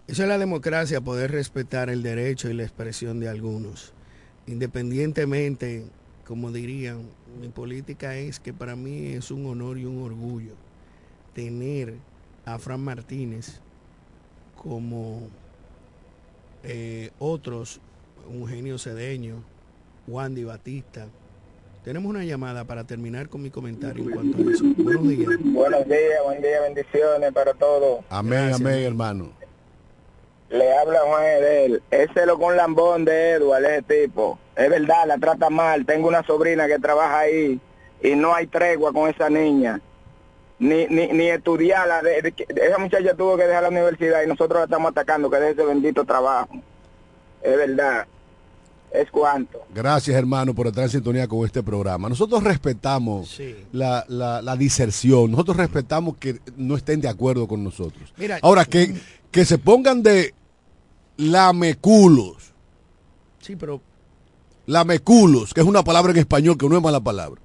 [0.08, 3.94] Eso es la democracia, poder respetar el derecho y la expresión de algunos.
[4.48, 5.86] Independientemente,
[6.28, 7.04] como dirían,
[7.40, 10.54] mi política es que para mí es un honor y un orgullo
[11.34, 11.96] tener
[12.46, 13.62] a Fran Martínez
[14.62, 15.22] como
[16.64, 17.80] eh, otros,
[18.30, 19.44] Eugenio Cedeño,
[20.08, 21.08] Wandy Batista.
[21.84, 24.64] Tenemos una llamada para terminar con mi comentario en cuanto a eso.
[24.78, 25.30] Buenos días.
[25.44, 28.04] Buenos días, buen día, bendiciones para todos.
[28.10, 28.62] Amén, Gracias.
[28.62, 29.43] amén, hermano.
[30.50, 31.82] Le habla Juan Edel.
[31.90, 34.38] Ese lo con lambón de Edward, ese tipo.
[34.56, 35.86] Es verdad, la trata mal.
[35.86, 37.60] Tengo una sobrina que trabaja ahí
[38.02, 39.82] y no hay tregua con esa niña.
[40.60, 42.02] ni, ni, ni estudiarla.
[42.04, 45.30] De, de que- esa muchacha tuvo que dejar la universidad y nosotros la estamos atacando,
[45.30, 46.50] que deje ese bendito trabajo.
[47.42, 48.06] Es verdad.
[48.92, 49.66] Es cuanto.
[49.74, 52.08] Gracias, hermano, por estar en sintonía con este programa.
[52.10, 53.56] Nosotros respetamos Sí.
[53.72, 55.32] la, la, la diserción.
[55.32, 58.14] Nosotros respetamos que no estén de acuerdo con nosotros.
[58.18, 58.94] Mira, Ahora, que,
[59.34, 60.34] que se pongan de
[61.18, 62.54] lameculos.
[63.42, 63.82] Sí, pero
[64.66, 67.42] Lameculos, que es una palabra en español que no es mala palabra.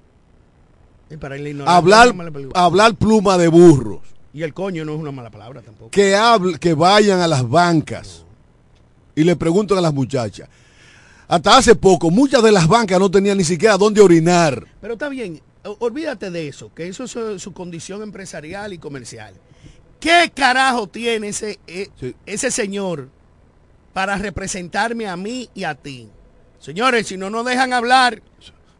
[1.11, 3.99] y para Hablar, no mala hablar pluma de burros.
[4.33, 5.89] Y el coño no es una mala palabra tampoco.
[5.91, 8.23] que hable- que vayan a las bancas
[9.15, 10.47] y le pregunten a las muchachas.
[11.27, 14.65] Hasta hace poco, muchas de las bancas no tenían ni siquiera dónde orinar.
[14.79, 15.41] Pero está bien,
[15.79, 19.33] olvídate de eso, que eso es su, su condición empresarial y comercial.
[19.99, 22.15] ¿Qué carajo tiene ese, eh, Sí.
[22.25, 23.09] ese señor
[23.93, 26.09] para representarme a mí y a ti?
[26.59, 28.21] Señores, si no nos dejan hablar,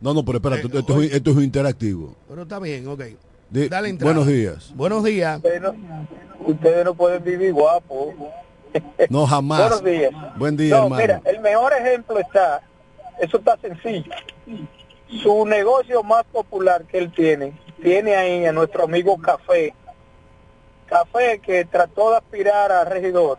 [0.01, 2.15] No, no, pero espérate, Eh, esto, es, esto es interactivo.
[2.29, 3.01] pero está bien, ok.
[3.49, 4.13] Dale entrada.
[4.13, 4.71] buenos días.
[4.75, 5.37] Buenos días.
[5.37, 5.75] Ustedes no,
[6.45, 8.13] ustedes no pueden vivir guapo.
[9.09, 9.59] No, jamás.
[9.61, 10.11] Buenos días.
[10.37, 11.01] Buen día, No, hermano.
[11.01, 12.61] mira, el mejor ejemplo está,
[13.19, 14.11] eso está sencillo.
[15.23, 19.73] Su negocio más popular que él tiene, tiene ahí a nuestro amigo Café.
[20.89, 23.37] Café que trató de aspirar a regidor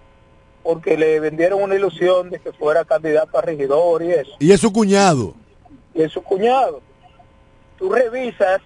[0.63, 4.33] porque le vendieron una ilusión de que fuera candidato a regidor y eso.
[4.39, 5.35] Y es su cuñado.
[5.95, 6.81] Y es su cuñado.
[7.79, 8.61] Tú revisas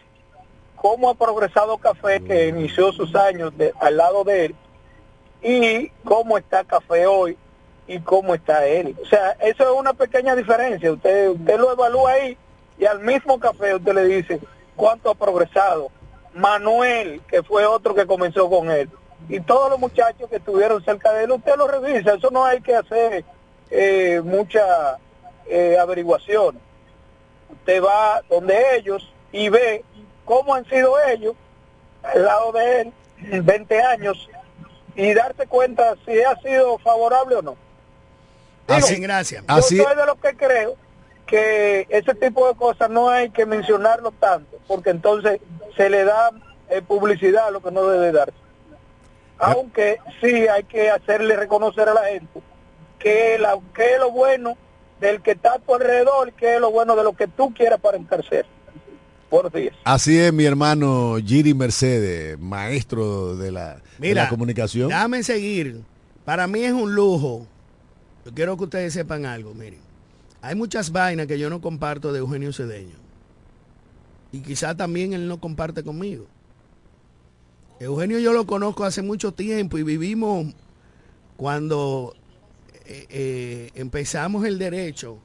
[0.77, 4.55] cómo ha progresado Café, que inició sus años de- al lado de él,
[5.43, 7.39] y cómo está Café hoy
[7.87, 8.97] y cómo está él.
[9.03, 10.93] O sea, eso es una pequeña diferencia.
[10.93, 12.37] Usted, usted lo evalúa ahí
[12.79, 14.41] y al mismo Café usted le dice
[14.75, 15.91] cuánto ha progresado.
[16.35, 18.91] Manuel, que fue otro que comenzó con él,
[19.29, 22.15] y todos los muchachos que estuvieron cerca de él, usted lo revisa.
[22.15, 23.25] Eso no hay que hacer
[23.71, 24.99] eh, mucha
[25.47, 26.59] eh, averiguación
[27.51, 29.85] usted va donde ellos y ve
[30.25, 31.35] cómo han sido ellos
[32.03, 32.93] al lado de él
[33.31, 34.29] en 20 años
[34.97, 37.57] y darse cuenta si ha sido favorable o no.
[38.69, 39.45] Digo, Así, gracias.
[39.47, 40.77] yo Así- soy de los que creo
[41.27, 45.41] que ese tipo de cosas no hay que mencionarlo tanto, porque entonces
[45.77, 46.31] se le da
[46.71, 48.37] eh, publicidad a lo que no debe darse.
[49.39, 52.41] Aunque sí hay que hacerle reconocer a la gente
[52.99, 54.57] que, la, que es lo bueno
[55.01, 57.81] del que está a tu alrededor, que es lo bueno de lo que tú quieras.
[59.31, 59.75] Buenos días.
[59.85, 64.89] Así es mi hermano Giri Mercedes, maestro de la, de la comunicación.
[64.89, 65.83] déjame seguir.
[66.25, 67.47] Para mí es un lujo.
[68.25, 69.81] Yo quiero que ustedes sepan algo, miren.
[70.45, 72.97] Hay muchas vainas que yo no comparto de Eugenio Cedeño.
[74.31, 76.27] Y quizá también él no comparte conmigo.
[77.81, 80.55] Eugenio yo lo conozco hace mucho tiempo y vivimos
[81.39, 82.15] cuando
[82.85, 85.17] eh, eh, empezamos el derecho,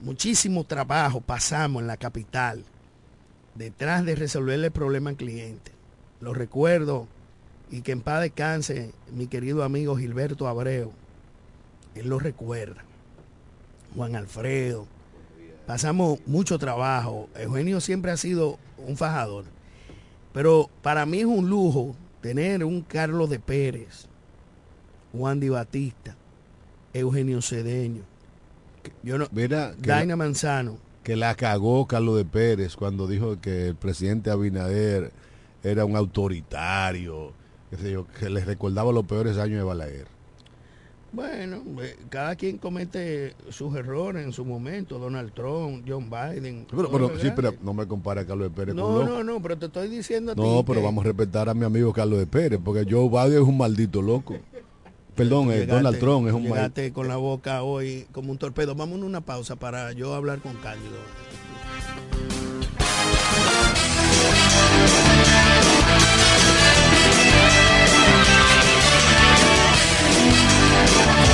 [0.00, 2.64] muchísimo trabajo pasamos en la capital
[3.56, 5.72] detrás de resolverle el problema al cliente.
[6.20, 7.08] Lo recuerdo
[7.68, 10.92] y que en paz descanse mi querido amigo Gilberto Abreu.
[11.96, 12.84] Él lo recuerda.
[13.94, 14.86] Juan Alfredo.
[15.66, 17.28] Pasamos mucho trabajo.
[17.36, 19.44] Eugenio siempre ha sido un fajador.
[20.32, 24.06] Pero para mí es un lujo tener un Carlos de Pérez,
[25.12, 26.16] Juan Di Batista,
[26.94, 28.02] Eugenio Cedeño,
[29.02, 30.78] yo no, Mira, que Daina Manzano.
[31.02, 35.12] que la cagó Carlos de Pérez cuando dijo que el presidente Abinader
[35.62, 37.32] era un autoritario,
[37.78, 40.06] sé yo, que les recordaba los peores años de Balaguer.
[41.12, 44.98] Bueno, eh, cada quien comete sus errores en su momento.
[44.98, 46.66] Donald Trump, John Biden.
[46.70, 49.58] Pero, sí, pero no me compara a Carlos de Pérez No, con no, no, pero
[49.58, 52.18] te estoy diciendo a ti No, pero que vamos a respetar a mi amigo Carlos
[52.18, 54.36] de Pérez, porque Joe Biden es un maldito loco.
[55.14, 56.94] Perdón, eh, llegaste- Donald Trump es un maldito.
[56.94, 58.74] Con la boca hoy como un torpedo.
[58.74, 60.96] Vamos a una pausa para yo hablar con Cándido.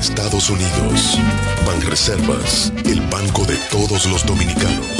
[0.00, 1.18] Estados Unidos.
[1.66, 4.99] Banreservas, el banco de todos los dominicanos.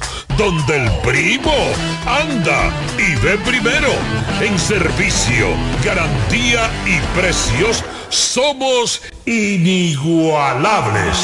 [0.41, 1.53] donde el primo
[2.07, 3.89] anda y ve primero.
[4.41, 5.49] En servicio,
[5.85, 11.15] garantía y precios somos inigualables.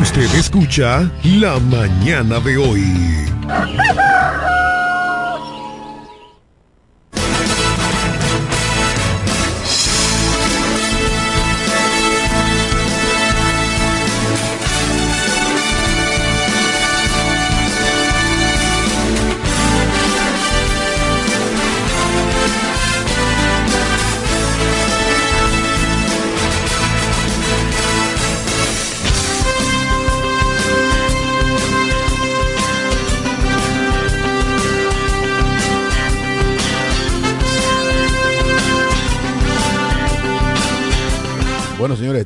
[0.00, 3.26] Usted escucha La Mañana de hoy.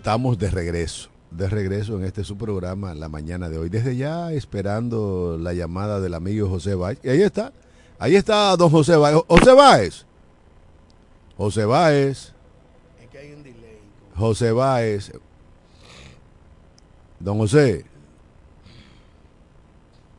[0.03, 1.11] estamos de regreso.
[1.31, 3.69] De regreso en este su programa la mañana de hoy.
[3.69, 6.99] Desde ya esperando la llamada del amigo José Báez.
[7.05, 7.53] Y ahí está.
[8.01, 9.23] Ahí está don José Báez.
[9.29, 10.05] José Báez.
[11.37, 12.33] José Báez.
[14.17, 15.13] José Báez.
[17.21, 17.85] Don José.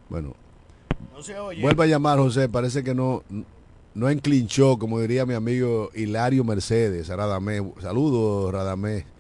[0.08, 0.34] Bueno.
[1.62, 2.48] Vuelva a llamar, José.
[2.48, 3.24] Parece que no,
[3.94, 7.10] no enclinchó, como diría mi amigo Hilario Mercedes.
[7.10, 7.64] Radamés.
[7.82, 9.12] Saludos, Radamés.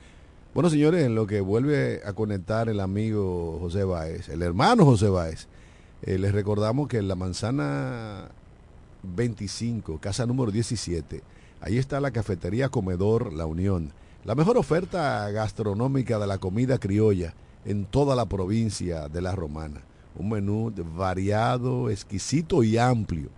[0.53, 5.09] Bueno, señores, en lo que vuelve a conectar el amigo José Báez, el hermano José
[5.09, 5.47] Báez,
[6.03, 8.29] eh, les recordamos que en la manzana
[9.01, 11.23] 25, casa número 17,
[11.59, 13.93] ahí está la cafetería Comedor La Unión,
[14.25, 17.33] la mejor oferta gastronómica de la comida criolla
[17.65, 19.81] en toda la provincia de La Romana.
[20.15, 23.29] Un menú variado, exquisito y amplio,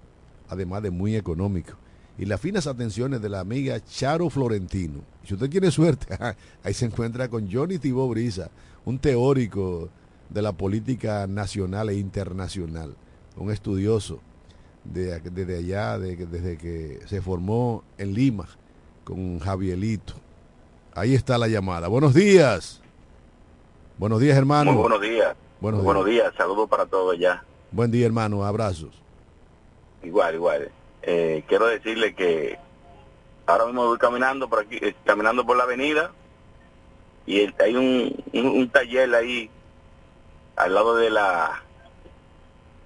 [0.50, 1.78] además de muy económico
[2.18, 5.02] y las finas atenciones de la amiga Charo Florentino.
[5.24, 6.18] Si usted tiene suerte,
[6.64, 8.50] ahí se encuentra con Johnny Tibó Brisa,
[8.86, 9.90] un teórico
[10.30, 12.96] de la política nacional e internacional,
[13.36, 14.20] un estudioso
[14.84, 18.48] de, desde allá, desde que se formó en Lima
[19.04, 20.14] con Javielito.
[20.94, 21.88] Ahí está la llamada.
[21.88, 22.82] Buenos días.
[23.98, 24.72] Buenos días, hermano.
[24.72, 25.36] Muy buenos días.
[25.60, 26.34] Buenos Muy buenos días.
[26.38, 27.44] Saludos para todos ya.
[27.72, 28.46] Buen día, hermano.
[28.46, 29.02] Abrazos.
[30.04, 30.72] Igual, igual.
[31.08, 32.58] Eh, quiero decirle que
[33.46, 36.12] ahora mismo voy caminando por aquí, eh, caminando por la avenida
[37.28, 39.52] y hay un, un, un taller ahí
[40.56, 41.62] al lado de la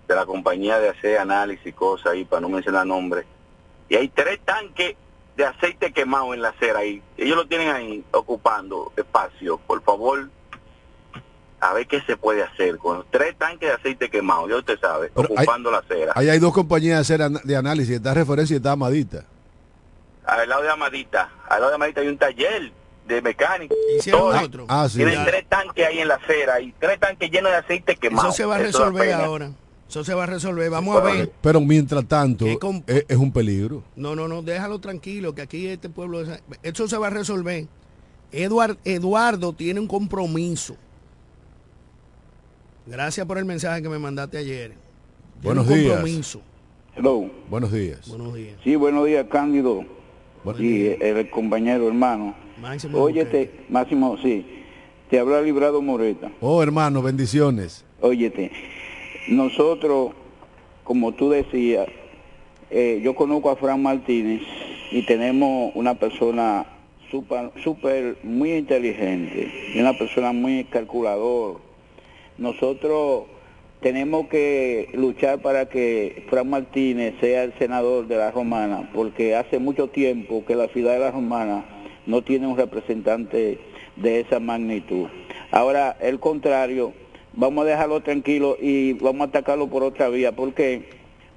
[0.10, 3.26] de la compañía de hacer análisis y cosas ahí para no mencionar nombres.
[3.88, 4.96] Y hay tres tanques
[5.38, 7.02] de aceite quemado en la acera ahí.
[7.16, 9.60] Ellos lo tienen ahí ocupando espacio.
[9.60, 10.30] Por favor
[11.62, 15.12] a ver qué se puede hacer con tres tanques de aceite quemado ya usted sabe
[15.14, 18.14] Pero hay- ocupando la acera Ahí hay dos compañías de, hacer ana- de análisis, está
[18.14, 19.26] referencia y está Amadita.
[20.26, 22.72] al lado de Amadita, al lado de Amadita hay un taller
[23.08, 23.74] de mecánica.
[23.98, 24.42] Hicieron Todo.
[24.46, 24.66] otro.
[24.68, 24.98] Ah, sí.
[24.98, 28.28] Tienen tres tanques ahí en la acera y tres tanques llenos de aceite quemado.
[28.28, 29.50] Eso se va a resolver ahora.
[29.90, 30.70] Eso se va a resolver.
[30.70, 31.32] Vamos a ver.
[31.42, 33.82] Pero mientras tanto, ¿Qué com- es, es un peligro.
[33.96, 36.22] No, no, no, déjalo tranquilo, que aquí este pueblo...
[36.22, 37.66] es- Eso se va a resolver.
[38.32, 40.76] Eduard, Eduardo tiene un compromiso.
[42.90, 44.72] Gracias por el mensaje que me mandaste ayer.
[45.44, 45.92] Buenos un días.
[45.92, 46.42] compromiso.
[46.96, 47.30] Hello.
[47.48, 48.10] Buenos días.
[48.10, 48.56] Buenos días.
[48.64, 49.86] Sí, buenos días, Cándido.
[50.44, 52.34] Buenos y el, compañero, hermano.
[52.60, 54.44] Máximo Óyete, Máximo, sí.
[55.08, 56.32] Te habrá librado Moreta.
[56.42, 57.86] Oh, hermano, bendiciones.
[58.02, 58.52] Óyete,
[59.28, 60.14] nosotros,
[60.84, 61.88] como tú decías,
[62.72, 64.42] eh, yo conozco a Fran Martínez
[64.90, 66.66] y tenemos una persona
[67.12, 71.69] súper, súper muy inteligente y una persona muy calculador.
[72.40, 73.26] Nosotros
[73.82, 79.60] tenemos que luchar para que Fran Martínez sea el senador de la Romana, porque hace
[79.60, 81.66] mucho tiempo que la ciudad de la Romana
[82.06, 83.60] no tiene un representante
[83.98, 85.08] de esa magnitud.
[85.52, 86.94] Ahora, el contrario,
[87.34, 90.32] vamos a dejarlo tranquilo y vamos a atacarlo por otra vía.
[90.32, 90.84] ¿Por qué?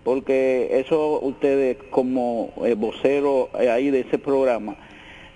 [0.04, 4.76] Porque eso ustedes como eh, vocero eh, ahí de ese programa,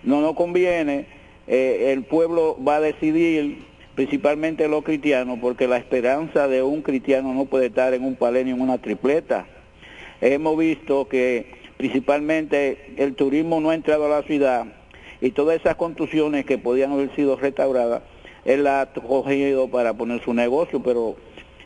[0.04, 1.06] no nos conviene,
[1.48, 3.64] eh, el pueblo va a decidir,
[3.96, 8.44] principalmente los cristianos, porque la esperanza de un cristiano no puede estar en un palé
[8.44, 9.46] ni en una tripleta.
[10.20, 11.46] Hemos visto que
[11.78, 14.66] principalmente el turismo no ha entrado a la ciudad
[15.22, 18.02] y todas esas construcciones que podían haber sido restauradas,
[18.44, 21.16] él la ha cogido para poner su negocio, pero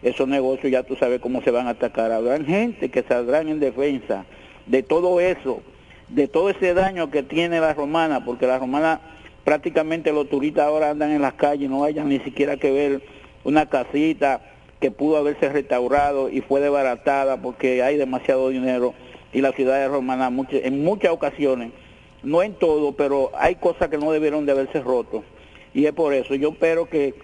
[0.03, 2.13] esos negocios ya tú sabes cómo se van a atacar.
[2.13, 4.25] Habrán gente que saldrán en defensa
[4.67, 5.63] de todo eso,
[6.09, 9.01] de todo ese daño que tiene la romana, porque la romana
[9.51, 13.03] prácticamente los turistas ahora andan en las calles, no hayan ni siquiera que ver
[13.43, 14.41] una casita
[14.79, 18.95] que pudo haberse restaurado y fue desbaratada porque hay demasiado dinero
[19.33, 21.73] y la ciudad de Romana en muchas ocasiones,
[22.23, 25.25] no en todo, pero hay cosas que no debieron de haberse roto.
[25.75, 27.17] Y es por eso, yo espero que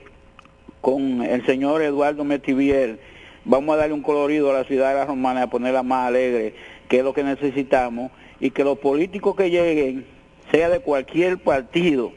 [0.81, 2.99] con el señor Eduardo Metivier
[3.45, 6.55] vamos a darle un colorido a la ciudad de la Romana, a ponerla más alegre,
[6.89, 8.11] que es lo que necesitamos,
[8.41, 10.16] y que los políticos que lleguen,
[10.51, 12.13] sea de cualquier partido,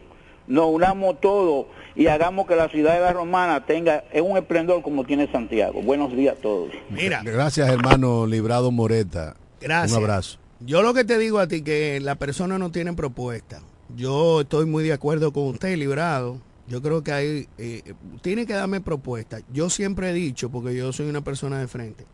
[0.47, 5.03] nos unamos todos y hagamos que la ciudad de la Romana tenga un esplendor como
[5.03, 5.82] tiene Santiago.
[5.82, 6.71] Buenos días a todos.
[6.89, 7.21] Mira.
[7.23, 9.36] Gracias, hermano Librado Moreta.
[9.61, 9.97] Gracias.
[9.97, 10.39] Un abrazo.
[10.61, 13.61] Yo lo que te digo a ti que la persona no tiene propuesta.
[13.95, 16.39] Yo estoy muy de acuerdo con usted, Librado.
[16.67, 17.82] Yo creo que hay, eh,
[18.21, 19.39] tiene que darme propuesta.
[19.51, 22.05] Yo siempre he dicho, porque yo soy una persona de frente,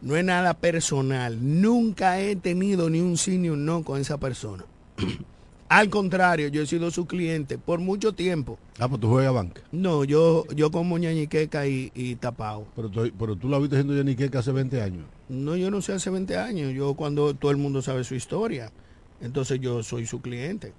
[0.00, 1.38] no es nada personal.
[1.40, 4.64] Nunca he tenido ni un sí ni un no con esa persona.
[5.68, 8.58] Al contrario, yo he sido su cliente por mucho tiempo.
[8.78, 9.60] Ah, pues tú juegas banca.
[9.70, 12.66] No, yo, yo como ñañiqueca y, y tapado.
[12.74, 15.04] Pero, tú, pero tú la viste haciendo ñañiqueca hace 20 años.
[15.28, 16.72] No, yo no sé hace 20 años.
[16.72, 18.72] Yo cuando todo el mundo sabe su historia.
[19.20, 20.72] Entonces yo soy su cliente.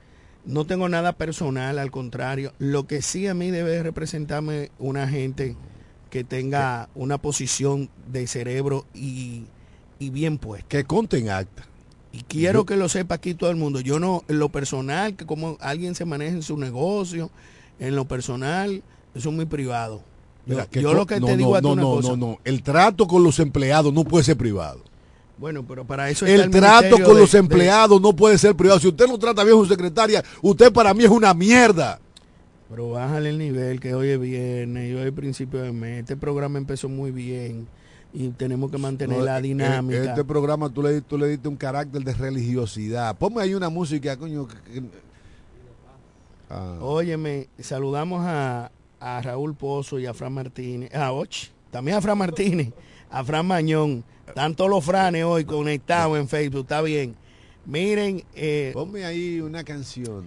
[0.45, 2.53] No tengo nada personal, al contrario.
[2.57, 5.55] Lo que sí a mí debe representarme una gente
[6.09, 9.43] que tenga una posición de cerebro y,
[9.99, 10.67] y bien puesta.
[10.67, 11.68] Que conte en acta.
[12.11, 13.81] Y quiero que lo sepa aquí todo el mundo.
[13.81, 17.29] Yo no, en lo personal, que como alguien se maneja en su negocio,
[17.79, 18.81] en lo personal,
[19.13, 20.01] eso es muy privado.
[20.45, 21.89] Yo, Mira, que yo lo que no, te digo no, a ti no, una no,
[21.91, 22.09] cosa.
[22.09, 22.37] no, no.
[22.43, 24.81] El trato con los empleados no puede ser privado.
[25.37, 28.55] Bueno, pero para eso está El trato con de- los de- empleados no puede ser
[28.55, 28.79] privado.
[28.79, 31.99] Si usted no trata bien a su secretaria, usted para mí es una mierda.
[32.69, 36.01] Pero bájale el nivel, que hoy es viernes y hoy es principio de mes.
[36.01, 37.67] Este programa empezó muy bien
[38.13, 40.03] y tenemos que mantener No, la eh, dinámica.
[40.03, 43.15] Este programa tú le, tú le diste un carácter de religiosidad.
[43.17, 44.47] Ponme ahí una música, coño.
[44.47, 45.09] que- que-
[46.51, 46.77] Ah.
[46.81, 51.29] Óyeme, saludamos a, a Raúl Pozo y a Fran Martínez, a Och,
[51.69, 52.73] también a Fran Martínez,
[53.11, 54.03] a Fran Mañón.
[54.27, 57.15] Están todos los franes hoy conectados en Facebook, está bien.
[57.67, 60.25] Miren, eh, Ponme ahí una canción.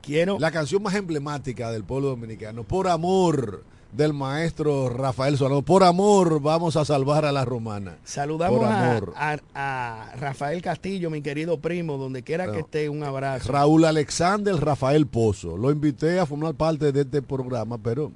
[0.00, 0.36] quiero...
[0.40, 2.64] La canción más emblemática del pueblo dominicano.
[2.64, 3.62] Por amor
[3.92, 5.62] del maestro Rafael Solano.
[5.62, 7.96] Por amor vamos a salvar a la romana.
[8.04, 9.12] Saludamos a, amor.
[9.16, 13.52] a- a Rafael Castillo, mi querido primo, donde quiera que esté, un abrazo.
[13.52, 15.56] Raúl Alexander Rafael Pozo.
[15.56, 18.10] Lo invité a formar parte de este programa, pero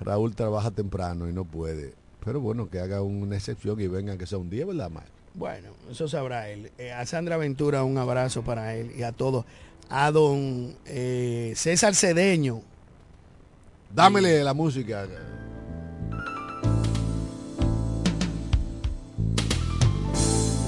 [0.00, 1.94] Raúl trabaja temprano y no puede.
[2.24, 5.06] Pero bueno, que haga una excepción y venga que sea un día, ¿verdad, Mike?
[5.34, 6.70] Bueno, eso sabrá él.
[6.78, 9.44] Eh, a Sandra Ventura, un abrazo para él y a todos.
[9.90, 12.62] A don eh, César Cedeño.
[13.94, 15.04] Dámele la música.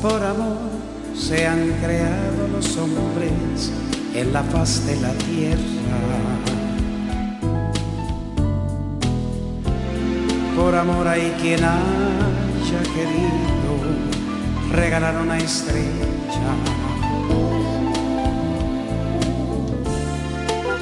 [0.03, 0.59] Por amor
[1.16, 3.72] se han creado los hombres
[4.14, 5.59] en la faz de la tierra.
[10.55, 13.75] Por amor hay quien haya querido
[14.70, 16.09] regalar una estrella.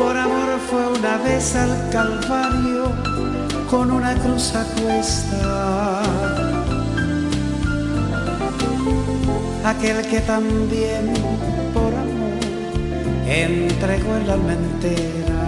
[0.03, 2.91] Por amor fue una vez al Calvario
[3.71, 6.03] con una cruz a cuesta
[9.65, 11.15] aquel que también
[11.73, 12.39] por amor
[13.27, 15.43] entregó el alma entera.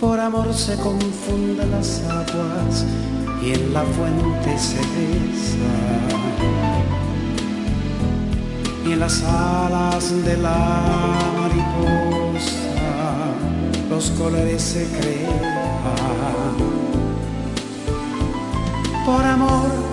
[0.00, 2.86] Por amor se confunden las aguas
[3.44, 6.87] y en la fuente se besa.
[8.88, 12.54] Y en las alas de la mariposa
[13.90, 15.48] los colores se crean
[19.04, 19.88] por amor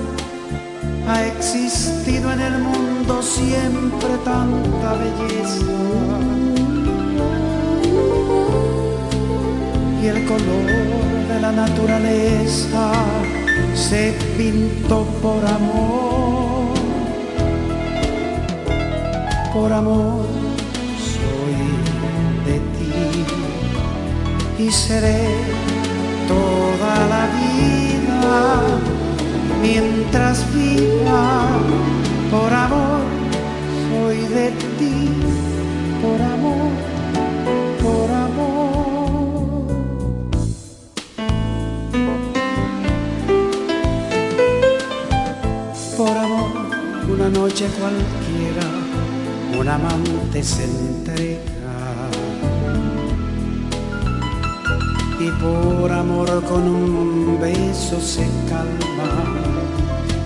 [1.07, 5.65] ha existido en el mundo siempre tanta belleza.
[10.01, 12.91] Y el color de la naturaleza
[13.73, 16.44] se pintó por amor.
[19.55, 20.25] Por amor
[21.13, 21.55] soy
[22.45, 22.85] de ti.
[24.65, 25.27] y seré
[26.27, 28.61] toda la vida
[29.61, 31.47] mientras viva
[32.31, 33.03] por amor
[33.87, 35.09] soy de ti
[36.01, 36.71] por amor
[37.83, 39.67] por amor
[45.97, 46.51] por amor
[47.13, 48.24] una noche cualquiera
[49.65, 51.39] un amante se entrega
[55.19, 59.09] y por amor con un beso se calma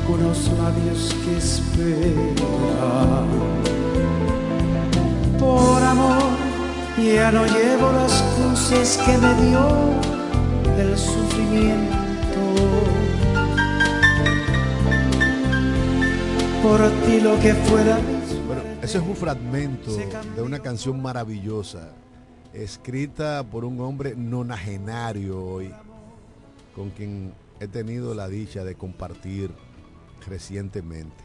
[0.09, 3.27] unos labios que esperan.
[5.39, 6.21] Por amor
[7.01, 9.69] ya no llevo las cruces que me dio
[10.77, 12.41] el sufrimiento.
[16.61, 18.18] Por ti lo que fuera.
[18.89, 19.95] Ese es un fragmento
[20.35, 21.93] de una canción maravillosa
[22.53, 25.71] escrita por un hombre nonagenario hoy,
[26.75, 29.51] con quien he tenido la dicha de compartir
[30.25, 31.23] recientemente.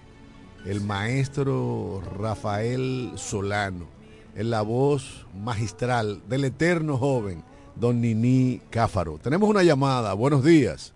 [0.67, 3.87] El maestro Rafael Solano,
[4.35, 7.43] en la voz magistral del eterno joven,
[7.77, 9.17] don Nini Cáfaro.
[9.17, 10.93] Tenemos una llamada, buenos días.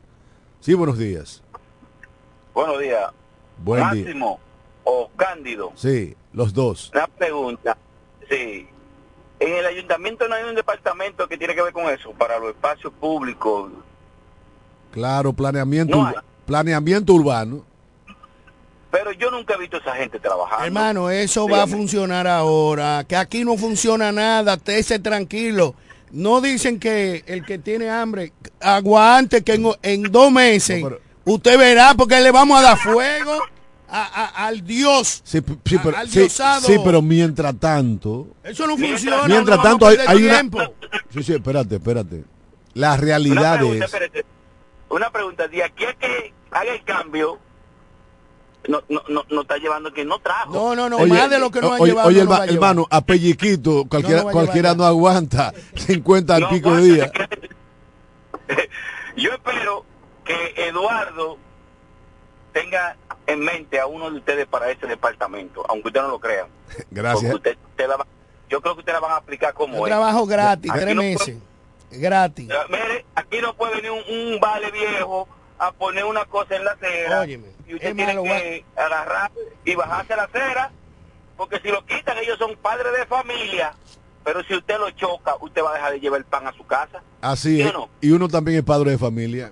[0.61, 1.43] Sí, buenos días.
[2.53, 3.11] Buenos días.
[3.57, 4.39] Buen Máximo
[4.89, 5.73] o Cándido.
[5.75, 6.91] Sí, los dos.
[6.95, 7.77] Una pregunta.
[8.29, 8.67] Sí,
[9.39, 12.51] en el ayuntamiento no hay un departamento que tiene que ver con eso, para los
[12.51, 13.71] espacios públicos.
[14.91, 16.11] Claro, planeamiento,
[16.47, 17.65] planeamiento urbano.
[18.91, 20.65] Pero yo nunca he visto a esa gente trabajar.
[20.65, 23.05] Hermano, eso va a funcionar ahora.
[23.07, 24.59] Que aquí no funciona nada.
[24.65, 25.75] Esté tranquilo.
[26.11, 30.83] No dicen que el que tiene hambre aguante que en, dos meses
[31.27, 33.43] usted verá porque le vamos a dar fuego
[33.89, 35.23] al Dios.
[35.25, 36.29] Sí, pero, al sí,
[36.85, 38.29] pero mientras tanto.
[38.43, 39.27] Eso no funciona.
[39.27, 40.43] Mientras tanto, hay, hay una.
[41.11, 42.25] Sí, sí, espérate, espérate.
[42.75, 43.93] La realidad una es.
[44.91, 47.39] Una pregunta: de aquí a que haga el cambio,
[48.69, 50.53] no, no, no, no, está llevando que no trajo.
[50.53, 52.09] No, no, no, más de lo que no ha oye, llevado.
[52.09, 57.13] Oye, no hermano, a pelliquito, cualquiera no, cualquiera no aguanta 50 al pico de día.
[59.17, 59.85] Yo espero
[60.25, 61.39] que Eduardo
[62.61, 62.97] tenga
[63.27, 66.47] en mente a uno de ustedes para ese departamento, aunque usted no lo crea.
[66.91, 67.33] Gracias.
[68.49, 69.91] yo creo que usted la van a aplicar como es.
[69.91, 71.37] Trabajo gratis, tres meses.
[71.91, 72.49] gratis.
[72.69, 75.29] Mire, aquí no puede venir un, vale viejo
[75.59, 79.31] a poner una cosa en la acera y usted tiene que agarrar
[79.65, 80.71] y bajarse la acera
[81.37, 83.75] porque si lo quitan ellos son padres de familia
[84.25, 86.65] pero si usted lo choca usted va a dejar de llevar el pan a su
[86.65, 89.51] casa así es y uno también es padre de familia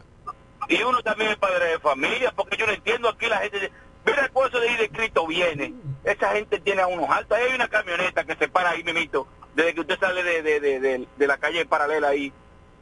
[0.69, 3.71] y uno también es padre de familia, porque yo no entiendo aquí la gente,
[4.05, 7.55] mira el puesto de ir de Cristo viene, esa gente tiene a unos altos, hay
[7.55, 11.27] una camioneta que se para ahí, mimito, desde que usted sale de, de, de, de,
[11.27, 12.33] la calle paralela ahí,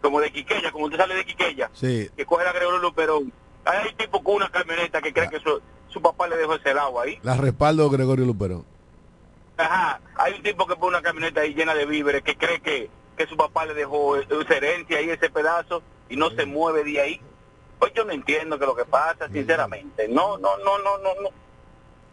[0.01, 3.33] como de Quiqueya, como usted sale de Quiqueya, que coge la Gregorio Luperón,
[3.65, 7.05] hay tipo con una camioneta que cree que su, su papá le dejó ese agua
[7.05, 7.19] ahí.
[7.23, 8.65] La respaldo Gregorio Luperón.
[9.57, 12.91] Ajá, hay un tipo que pone una camioneta ahí llena de víveres que cree que,
[13.17, 17.01] que su papá le dejó esa herencia ahí, ese pedazo, y no se mueve de
[17.01, 17.21] ahí.
[17.79, 20.09] Pues yo no entiendo que lo que pasa, sinceramente.
[20.09, 21.29] No, no, no, no, no, no.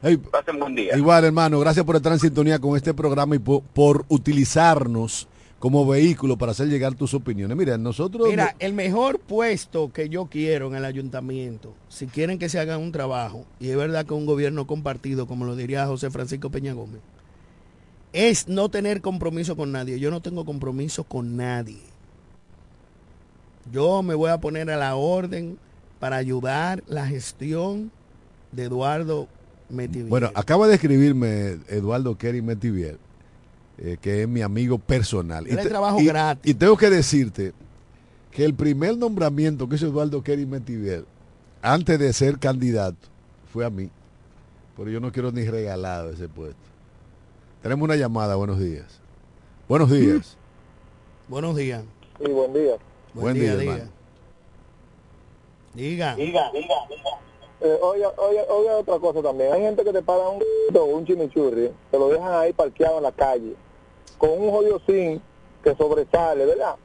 [0.04, 0.98] Hey, Pasen buen día.
[0.98, 5.28] Igual, hermano, gracias por estar en sintonía con este programa y por, utilizarnos
[5.60, 7.56] como vehículo para hacer llegar tus opiniones.
[7.56, 8.28] Mira, nosotros...
[8.28, 12.80] Mira, el mejor puesto que yo quiero en el ayuntamiento, si quieren que se haga
[12.80, 16.74] un trabajo, y es verdad que un gobierno compartido, como lo diría José Francisco Peña
[16.74, 17.02] Gómez,
[18.12, 20.00] es no tener compromiso con nadie.
[20.00, 21.91] Yo no tengo compromiso con nadie.
[23.72, 25.58] Yo me voy a poner a la orden
[26.00, 27.92] para ayudar la gestión
[28.52, 29.28] de Eduardo
[29.70, 30.10] Metivier.
[30.10, 32.98] Bueno, acaba de escribirme Eduardo Kerry Metivier,
[33.78, 35.48] eh, que es mi amigo personal.
[35.48, 36.50] y, trabajo gratis.
[36.50, 37.54] y tengo que decirte
[38.32, 41.06] que el primer nombramiento que hizo Eduardo Kerry Metivier,
[41.62, 43.08] antes de ser candidato,
[43.54, 43.90] fue a mí.
[44.76, 46.58] Pero yo no quiero ni regalado ese puesto.
[47.62, 49.00] Tenemos una llamada, buenos días.
[49.70, 50.36] Buenos días.
[51.28, 51.84] Buenos días.
[52.18, 52.78] Sí, buen día.
[53.14, 53.90] Buen, día, diga.
[55.74, 56.16] Diga.
[56.16, 56.76] Diga, diga,
[57.64, 59.54] eh, oiga, oiga, oiga, otra cosa también.
[59.54, 60.42] Hay gente que te paga un,
[60.74, 63.56] un chimichurri, te lo dejan ahí parqueado en la calle,
[64.18, 65.22] con un jodido sin
[65.64, 66.76] que sobresale, ¿verdad?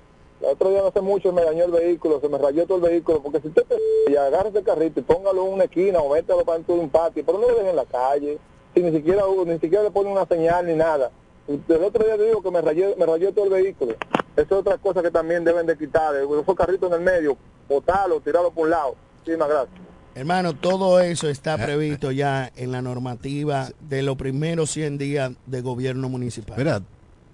[0.41, 2.91] El otro día no hace mucho me dañó el vehículo, se me rayó todo el
[2.91, 3.77] vehículo, porque si usted te
[4.13, 6.91] y agarra ese carrito y póngalo en una esquina o métalo para dentro de un
[6.91, 8.39] patio, pero no lo dejen en la calle,
[8.75, 11.11] si ni siquiera ni siquiera le pone una señal ni nada.
[11.49, 13.95] El otro día te digo que me rayó, me rayó todo el vehículo.
[14.35, 16.15] Esa es otra cosa que también deben de quitar.
[16.15, 17.37] Esos carrito en el medio,
[17.69, 18.97] botarlo, tirarlo por un lado.
[19.21, 19.81] Muchísimas gracias.
[20.15, 25.61] Hermano, todo eso está previsto ya en la normativa de los primeros 100 días de
[25.61, 26.57] gobierno municipal.
[26.59, 26.83] Mira,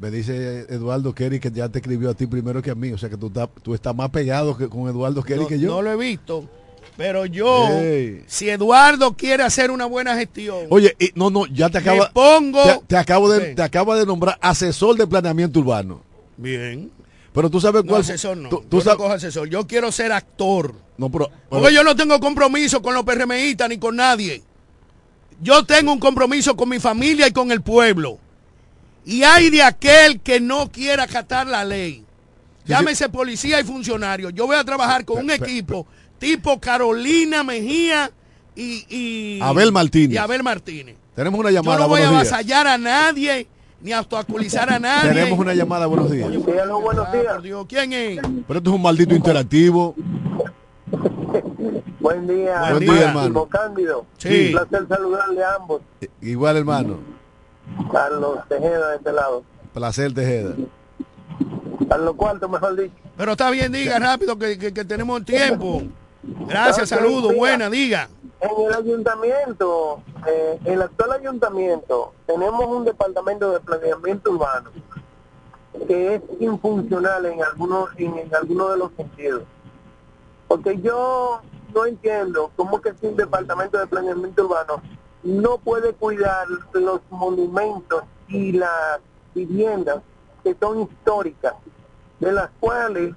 [0.00, 2.90] Me dice Eduardo Kerry que ya te escribió a ti primero que a mí.
[2.92, 5.60] O sea que tú, estás- tú estás más pegado que con Eduardo Kerry No, que
[5.60, 5.70] yo.
[5.70, 6.44] no lo he visto.
[6.96, 7.68] Pero yo,
[8.26, 12.12] si Eduardo quiere hacer una buena gestión, Oye, y- no, no, ya te Me acaba,
[12.12, 16.02] pongo- te, te acabo de, te acaba de nombrar asesor de planeamiento urbano.
[16.36, 16.90] bien.
[17.34, 18.02] Pero tú sabes No, cuál.
[18.02, 18.50] asesor no.
[18.50, 19.48] tú- yo tú no sabes- cojo asesor.
[19.48, 20.74] Yo quiero ser actor.
[20.98, 24.42] no, pero, Porque yo no tengo compromiso con los PRMistas ni con nadie.
[25.40, 28.18] Yo tengo un compromiso con mi familia y con el pueblo.
[29.06, 32.04] Y hay de aquel que no quiera acatar la ley.
[32.66, 34.28] Llámese policía y funcionario.
[34.30, 35.86] Yo voy a trabajar con un equipo
[36.22, 38.10] tipo Carolina Mejía
[38.54, 40.14] y, y- Abel Martínez.
[40.14, 40.96] Y Abel Martínez.
[41.16, 41.80] tenemos una Yo llamada.
[41.80, 42.12] no voy a días.
[42.32, 43.46] avasallar a nadie
[43.80, 45.10] ni a obstaculizar a nadie.
[45.12, 45.86] Tenemos una llamada.
[45.86, 46.28] Buenos días.
[46.30, 47.24] buenos días.
[47.34, 48.20] Por Dios, ¿quién es?
[48.46, 49.94] Pero esto es un maldito interactivo.
[52.00, 53.46] Buen día, Buen día, hermano.
[53.46, 54.06] Cándido.
[54.18, 54.46] Sí.
[54.46, 55.82] Un placer saludarle a ambos.
[56.20, 56.98] Igual, hermano.
[57.90, 59.44] Carlos Tejeda de este lado.
[59.72, 60.54] Placer, Tejeda.
[61.88, 62.94] Carlos Cuarto, mejor dicho.
[63.16, 65.82] Pero está bien, diga rápido que, que- que tenemos tiempo.
[66.22, 68.08] Gracias, saludos, buena, diga.
[68.40, 74.70] En el ayuntamiento, eh, en el actual ayuntamiento, tenemos un departamento de planeamiento urbano
[75.86, 79.42] que es infuncional en algunos en, en algunos de los sentidos.
[80.48, 81.40] Porque yo
[81.74, 84.82] no entiendo cómo que si un departamento de planeamiento urbano
[85.22, 89.00] no puede cuidar los monumentos y las
[89.34, 90.02] viviendas
[90.42, 91.54] que son históricas,
[92.20, 93.14] de las cuales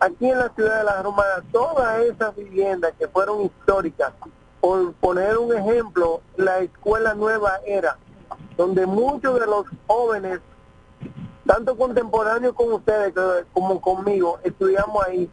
[0.00, 4.12] aquí en la ciudad de La Romana, todas esas viviendas que fueron históricas,
[4.60, 7.96] por poner un ejemplo, la escuela nueva era,
[8.56, 10.40] donde muchos de los jóvenes,
[11.46, 13.14] tanto contemporáneos con ustedes
[13.52, 15.30] como conmigo, estudiamos ahí,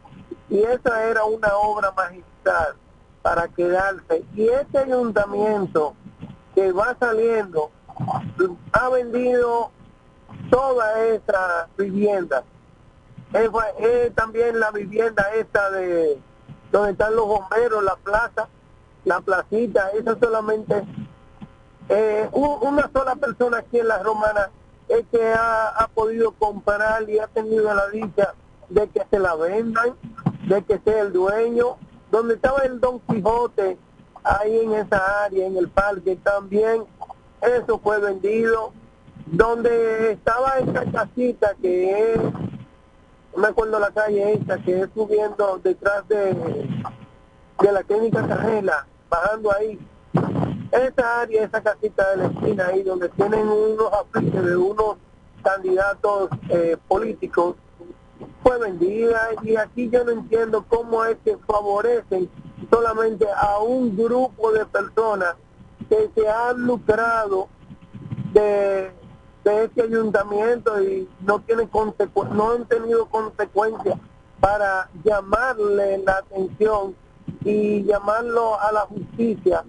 [0.48, 2.76] y esa era una obra magistral
[3.22, 4.24] para quedarse.
[4.34, 5.94] Y este ayuntamiento
[6.54, 7.70] que va saliendo
[8.72, 9.70] ha vendido
[10.50, 12.44] toda esa vivienda.
[13.32, 13.50] Es,
[13.80, 16.18] es también la vivienda esta de
[16.72, 18.48] donde están los bomberos, la plaza,
[19.04, 20.84] la placita, esa solamente
[21.88, 24.50] eh, un- una sola persona aquí en la romana
[24.88, 28.34] es que ha, ha podido comprar y ha tenido la dicha
[28.68, 29.94] de que se la vendan,
[30.48, 31.76] de que sea el dueño.
[32.10, 33.76] Donde estaba el Don Quijote,
[34.22, 36.84] ahí en esa área, en el parque también,
[37.42, 38.72] eso fue vendido.
[39.26, 42.20] Donde estaba esa casita que es,
[43.36, 46.34] me acuerdo la calle esta, que es subiendo detrás de,
[47.60, 49.78] de la clínica Carrela, bajando ahí.
[50.72, 54.96] Esa área, esa casita de la esquina ahí, donde tienen unos apliques de unos
[55.42, 57.56] candidatos eh, políticos,
[58.42, 62.30] fue vendida y aquí yo no entiendo cómo es que favorecen
[62.70, 65.34] solamente a un grupo de personas
[65.88, 67.48] que se han lucrado
[68.32, 68.90] de,
[69.50, 71.70] de este ayuntamiento y no tienen
[72.32, 73.96] no han tenido consecuencias
[74.40, 76.96] para llamarle la atención
[77.44, 79.64] y llamarlo a la justicia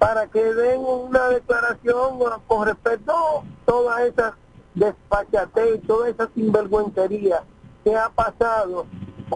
[0.00, 2.18] para que den una declaración
[2.48, 4.32] con respecto a todas esas
[4.74, 7.44] despachatez y toda esa sinvergüencería
[7.84, 8.86] que ha pasado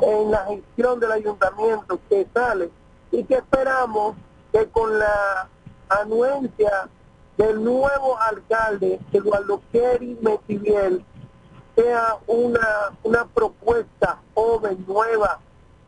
[0.02, 2.68] en la gestión del ayuntamiento que sale
[3.12, 4.16] y que esperamos
[4.52, 5.48] que con la
[5.88, 6.88] anuencia
[7.36, 11.04] del nuevo alcalde Eduardo Kerry Metiviel
[11.74, 15.40] sea una, una propuesta joven, nueva,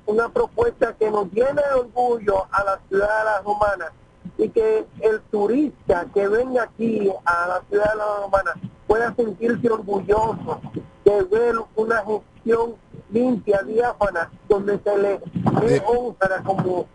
[0.07, 3.93] una propuesta que nos llene de orgullo a la ciudad de La Romana
[4.39, 8.55] y que el turista que venga aquí a la ciudad de La Romana
[8.87, 10.61] pueda sentirse orgulloso
[11.05, 12.77] de ver una gestión
[13.11, 15.21] limpia, diáfana, donde se le
[15.61, 16.87] dé honra como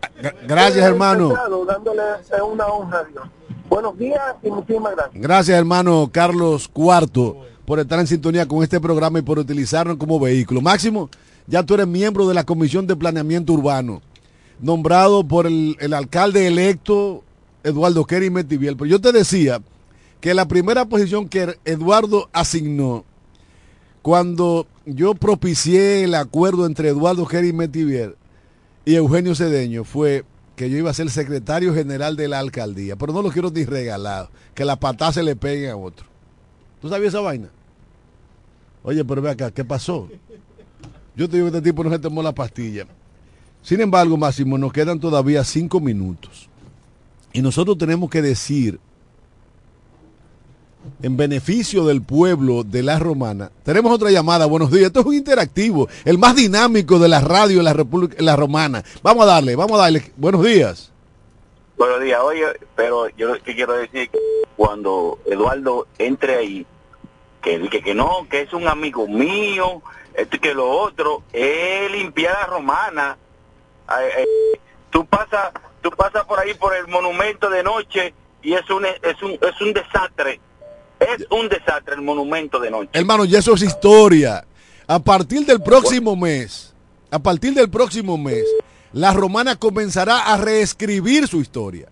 [0.46, 1.32] Gracias, hermano.
[1.66, 2.02] Dándole
[2.42, 3.24] una honra a Dios.
[3.70, 5.22] Buenos días y muchísimas gracias.
[5.22, 10.18] Gracias, hermano Carlos Cuarto, por estar en sintonía con este programa y por utilizarnos como
[10.18, 10.60] vehículo.
[10.60, 11.08] Máximo,
[11.46, 14.02] ya tú eres miembro de la Comisión de Planeamiento Urbano,
[14.58, 17.22] nombrado por el, alcalde electo
[17.62, 18.76] Eduardo Kerry Metiviel.
[18.76, 19.62] Pero yo te decía
[20.20, 23.04] que la primera posición que Eduardo asignó
[24.02, 28.16] cuando yo propicié el acuerdo entre Eduardo Kerry Metivier
[28.84, 30.24] y Eugenio Cedeño fue
[30.60, 33.64] que yo iba a ser secretario general de la alcaldía, pero no lo quiero ni
[33.64, 36.04] regalado, que la patada se le peguen a otro.
[36.82, 37.48] ¿Tú sabías esa vaina?
[38.82, 40.10] Oye, pero ve acá, ¿qué pasó?
[41.16, 42.84] Yo te digo que este tipo no se tomó la pastilla.
[43.62, 46.50] Sin embargo, Máximo, nos quedan todavía cinco minutos.
[47.32, 48.78] Y nosotros tenemos que decir,
[51.02, 54.46] en beneficio del pueblo de la Romana, tenemos otra llamada.
[54.46, 54.86] Buenos días.
[54.86, 58.82] Esto es un interactivo, el más dinámico de la radio en la República, la Romana.
[59.02, 60.12] Vamos a darle, vamos a darle.
[60.16, 60.90] Buenos días.
[61.76, 62.44] Buenos días, oye,
[62.76, 64.18] pero yo lo que quiero decir que
[64.54, 66.66] cuando Eduardo entre ahí,
[67.40, 69.80] que, que, que no, que es un amigo mío,
[70.14, 73.18] esto que lo otro, es limpiar la romana.
[73.86, 74.24] Ay, ay,
[74.90, 78.12] tú pasas, tú pasas por ahí por el monumento de noche
[78.42, 80.40] y es un es un es un desastre.
[81.00, 82.90] Es un desastre el monumento de noche.
[82.92, 84.44] Hermano, ya eso es historia.
[84.86, 86.74] A partir del próximo mes,
[87.10, 88.44] a partir del próximo mes,
[88.92, 91.88] la romana comenzará a reescribir su historia.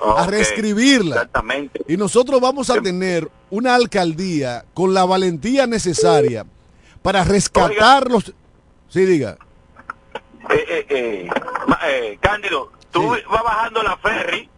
[0.00, 1.16] A reescribirla.
[1.16, 1.80] Exactamente.
[1.88, 6.46] Y nosotros vamos a tener una alcaldía con la valentía necesaria
[7.02, 8.32] para rescatar los...
[8.88, 9.36] Sí, diga.
[10.50, 11.28] Eh, eh, eh,
[11.86, 14.48] eh, Cándido, tú vas bajando la ferry,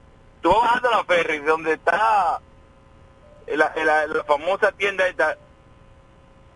[0.42, 2.40] tú vas bajando la ferry donde está
[3.48, 5.36] la, la- la famosa tienda esta,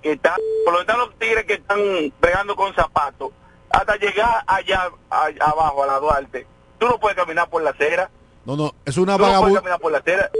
[0.03, 0.34] que está,
[0.64, 1.78] por donde están los tigres que están
[2.20, 3.30] bregando con zapatos,
[3.70, 6.47] hasta llegar allá a- abajo a la Duarte.
[6.78, 8.11] Tú no puedes caminar por la acera.
[8.45, 9.61] No, no, es una Tú no puedes vagabundería.
[9.61, 10.30] caminar por la acera.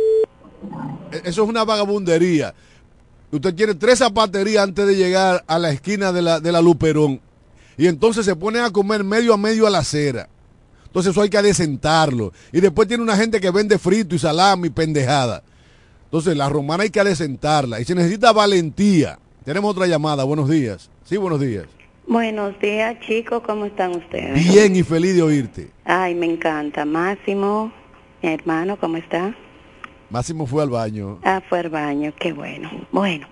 [1.13, 2.55] Eso es una vagabundería.
[3.33, 7.21] Usted tiene tres zapaterías antes de llegar a la esquina de la, de la Luperón.
[7.77, 10.29] Y entonces se ponen a comer medio a medio a la acera.
[10.87, 12.33] Entonces eso hay que adecentarlo.
[12.53, 15.43] Y después tiene una gente que vende frito y salami y pendejada.
[16.11, 17.81] Entonces la romana hay que adecentarla.
[17.81, 19.17] Y se necesita valentía.
[19.45, 20.25] Tenemos otra llamada.
[20.25, 20.91] Buenos días.
[21.05, 21.67] Sí, buenos días.
[22.09, 24.35] Buenos días, chicos, ¿cómo están ustedes?
[24.35, 25.71] Bien y feliz de oírte.
[25.85, 26.85] Ay, me encanta.
[26.85, 27.73] Máximo,
[28.21, 29.37] mi hermano, ¿cómo está?
[30.09, 31.21] Máximo fue al baño.
[31.23, 32.69] Ah, fue al baño, qué bueno.
[32.91, 33.29] Bueno,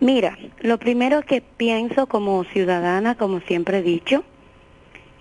[0.00, 4.24] mira, lo primero que pienso como ciudadana, como siempre he dicho,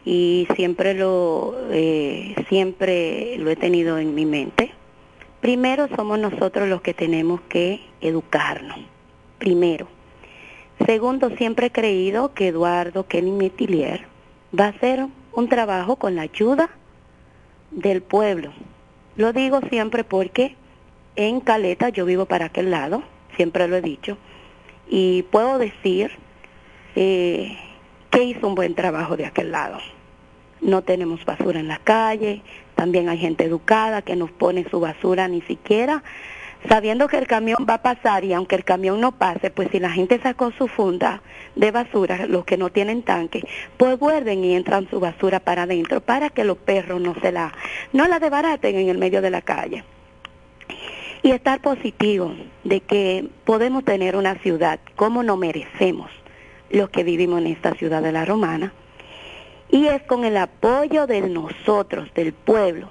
[0.06, 4.72] y siempre lo, eh, siempre lo he tenido en mi mente,
[5.42, 8.80] primero somos nosotros los que tenemos que educarnos.
[9.38, 9.88] Primero.
[10.86, 14.06] Segundo, siempre he creído que Eduardo Kenny Metilier
[14.58, 16.70] va a hacer un trabajo con la ayuda
[17.72, 18.52] del pueblo.
[19.16, 20.56] Lo digo siempre porque
[21.16, 23.04] en Caleta yo vivo para aquel lado,
[23.36, 24.18] siempre lo he dicho,
[24.90, 26.12] y puedo decir
[26.96, 27.58] eh,
[28.12, 29.80] que hizo un buen trabajo de aquel lado.
[30.62, 32.42] No tenemos basura en la calle,
[32.78, 36.04] también hay gente educada que nos pone su basura ni siquiera
[36.68, 39.80] sabiendo que el camión va a pasar y aunque el camión no pase, pues si
[39.80, 41.22] la gente sacó su funda
[41.56, 43.44] de basura, los que no tienen tanque,
[43.78, 47.54] pues vuelven y entran su basura para adentro para que los perros no se la,
[47.94, 49.84] no la desbaraten en el medio de la calle.
[51.24, 56.12] Y estar positivo de que podemos tener una ciudad como nos merecemos
[56.70, 58.74] los que vivimos en esta ciudad de la Romana.
[59.70, 62.90] Y es con el apoyo de nosotros, del pueblo,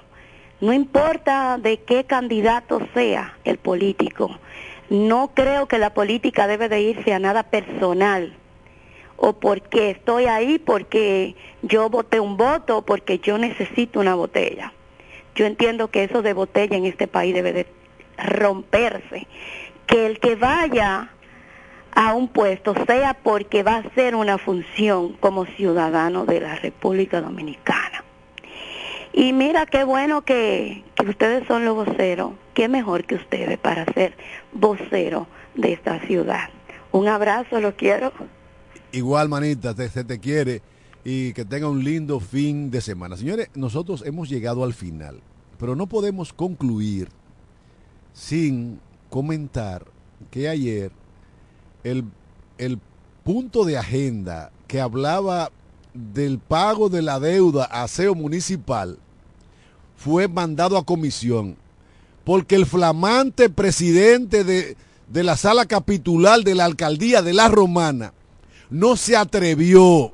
[0.59, 4.39] no importa de qué candidato sea el político,
[4.89, 8.33] no creo que la política debe de irse a nada personal.
[9.17, 14.73] O porque estoy ahí porque yo voté un voto porque yo necesito una botella.
[15.35, 17.67] Yo entiendo que eso de botella en este país debe de
[18.17, 19.27] romperse,
[19.87, 21.11] que el que vaya
[21.99, 27.21] a un puesto sea porque va a hacer una función como ciudadano de la República
[27.21, 28.03] Dominicana.
[29.13, 34.15] Y mira qué bueno que, ustedes son los voceros, qué mejor que ustedes para ser
[34.53, 35.25] vocero
[35.55, 36.49] de esta ciudad.
[36.91, 38.13] Un abrazo, lo quiero.
[38.91, 40.61] Igual, manita, te- se te quiere
[41.03, 43.17] y que tenga un lindo fin de semana.
[43.17, 45.19] Señores, nosotros hemos llegado al final,
[45.57, 47.09] pero no podemos concluir
[48.13, 48.79] sin
[49.09, 49.83] comentar
[50.29, 50.91] que ayer
[51.83, 52.03] el,
[52.57, 52.79] el
[53.23, 55.51] punto de agenda que hablaba
[55.93, 58.97] del pago de la deuda a aseo municipal
[59.95, 61.55] fue mandado a comisión
[62.23, 64.75] porque el flamante presidente de,
[65.07, 68.13] de la sala capitular de la alcaldía de La Romana
[68.69, 70.11] no se atrevió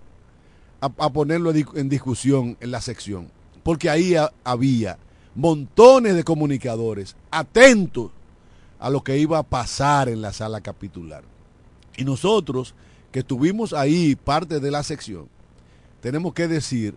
[0.80, 3.30] a, ponerlo en dis- en discusión en la sección,
[3.64, 4.97] porque ahí ha- había
[5.34, 8.11] montones de comunicadores atentos
[8.80, 11.24] a lo que iba a pasar en la sala capitular.
[11.97, 12.73] Y nosotros,
[13.11, 15.27] que estuvimos ahí parte de la sección,
[16.01, 16.95] tenemos que decir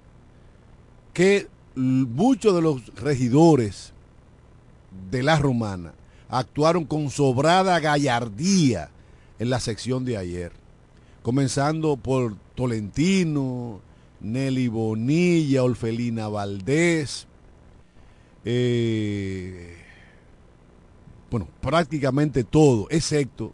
[1.12, 3.92] que muchos de los regidores
[5.10, 5.92] de la romana
[6.28, 8.90] actuaron con sobrada gallardía
[9.38, 10.52] en la sección de ayer,
[11.22, 13.80] comenzando por Tolentino,
[14.20, 17.26] Nelly Bonilla, Orfelina Valdés,
[18.44, 19.76] eh,
[21.30, 23.52] bueno, prácticamente todo, excepto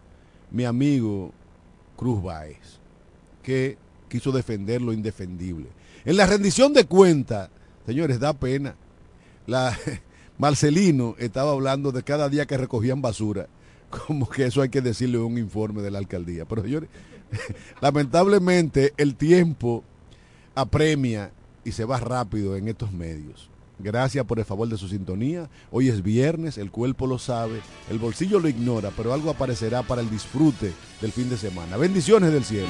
[0.52, 1.32] mi amigo
[1.96, 2.78] Cruz Báez,
[3.42, 3.76] que
[4.08, 5.68] quiso defender lo indefendible.
[6.04, 7.48] En la rendición de cuentas,
[7.86, 8.74] señores, da pena.
[9.46, 9.76] La,
[10.38, 13.46] Marcelino estaba hablando de cada día que recogían basura,
[13.90, 16.44] como que eso hay que decirle un informe de la alcaldía.
[16.44, 16.88] Pero señores,
[17.80, 19.84] lamentablemente el tiempo
[20.54, 21.32] apremia
[21.64, 23.51] y se va rápido en estos medios.
[23.78, 25.48] Gracias por el favor de su sintonía.
[25.70, 27.60] Hoy es viernes, el cuerpo lo sabe,
[27.90, 31.76] el bolsillo lo ignora, pero algo aparecerá para el disfrute del fin de semana.
[31.76, 32.68] Bendiciones del cielo.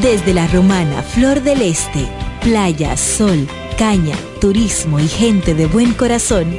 [0.00, 2.06] Desde la romana Flor del Este,
[2.42, 3.46] playa, sol,
[3.78, 6.58] caña, turismo y gente de buen corazón,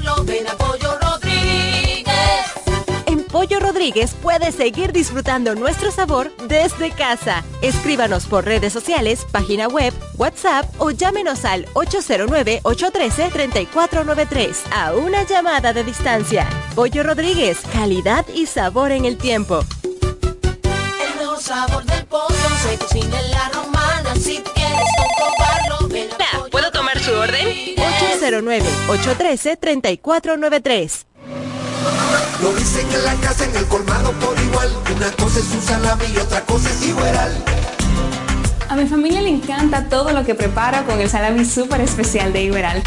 [3.91, 7.43] Rodríguez puedes seguir disfrutando nuestro sabor desde casa.
[7.61, 15.83] Escríbanos por redes sociales, página web, WhatsApp o llámenos al 809-813-3493 a una llamada de
[15.83, 16.47] distancia.
[16.73, 19.59] Pollo Rodríguez, calidad y sabor en el tiempo.
[19.83, 24.15] El mejor sabor del pollo se cocina en la romana.
[24.15, 27.43] Si quieres comprobarlo, ven a Pollo ¿Puedo tomar su orden?
[27.43, 27.81] Rodríguez.
[28.21, 31.10] 809-813-3493.
[32.41, 34.69] Lo dicen en la casa, en el colmado por igual.
[34.95, 37.43] Una cosa es un salami y otra cosa es igual.
[38.69, 42.43] A mi familia le encanta todo lo que preparo con el salami súper especial de
[42.43, 42.81] Iberal.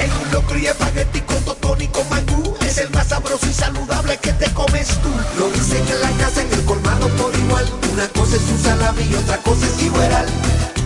[0.00, 2.54] En un locro y espagueti con totón y con mangú.
[2.66, 5.10] Es el más sabroso y saludable que te comes tú.
[5.38, 7.66] Lo dicen en la casa, en el colmado por igual.
[7.92, 10.26] Una cosa es un salami y otra cosa es igual.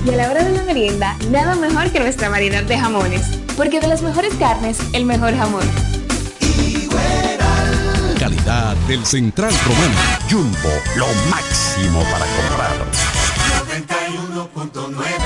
[0.05, 3.23] Y a la hora de la merienda, nada mejor que nuestra variedad de jamones.
[3.57, 5.96] Porque de las mejores carnes, el mejor jamón.
[8.47, 9.95] Calidad del Central Romano.
[10.31, 12.77] Jumbo, lo máximo para comprar.
[14.71, 15.26] 91.9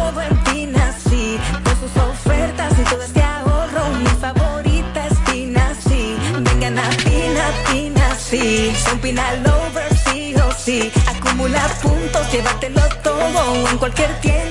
[8.31, 8.73] sí.
[8.85, 10.91] Son Pina lovers, sí o sí.
[11.07, 14.50] Acumula puntos, llévatelo todo en cualquier tienda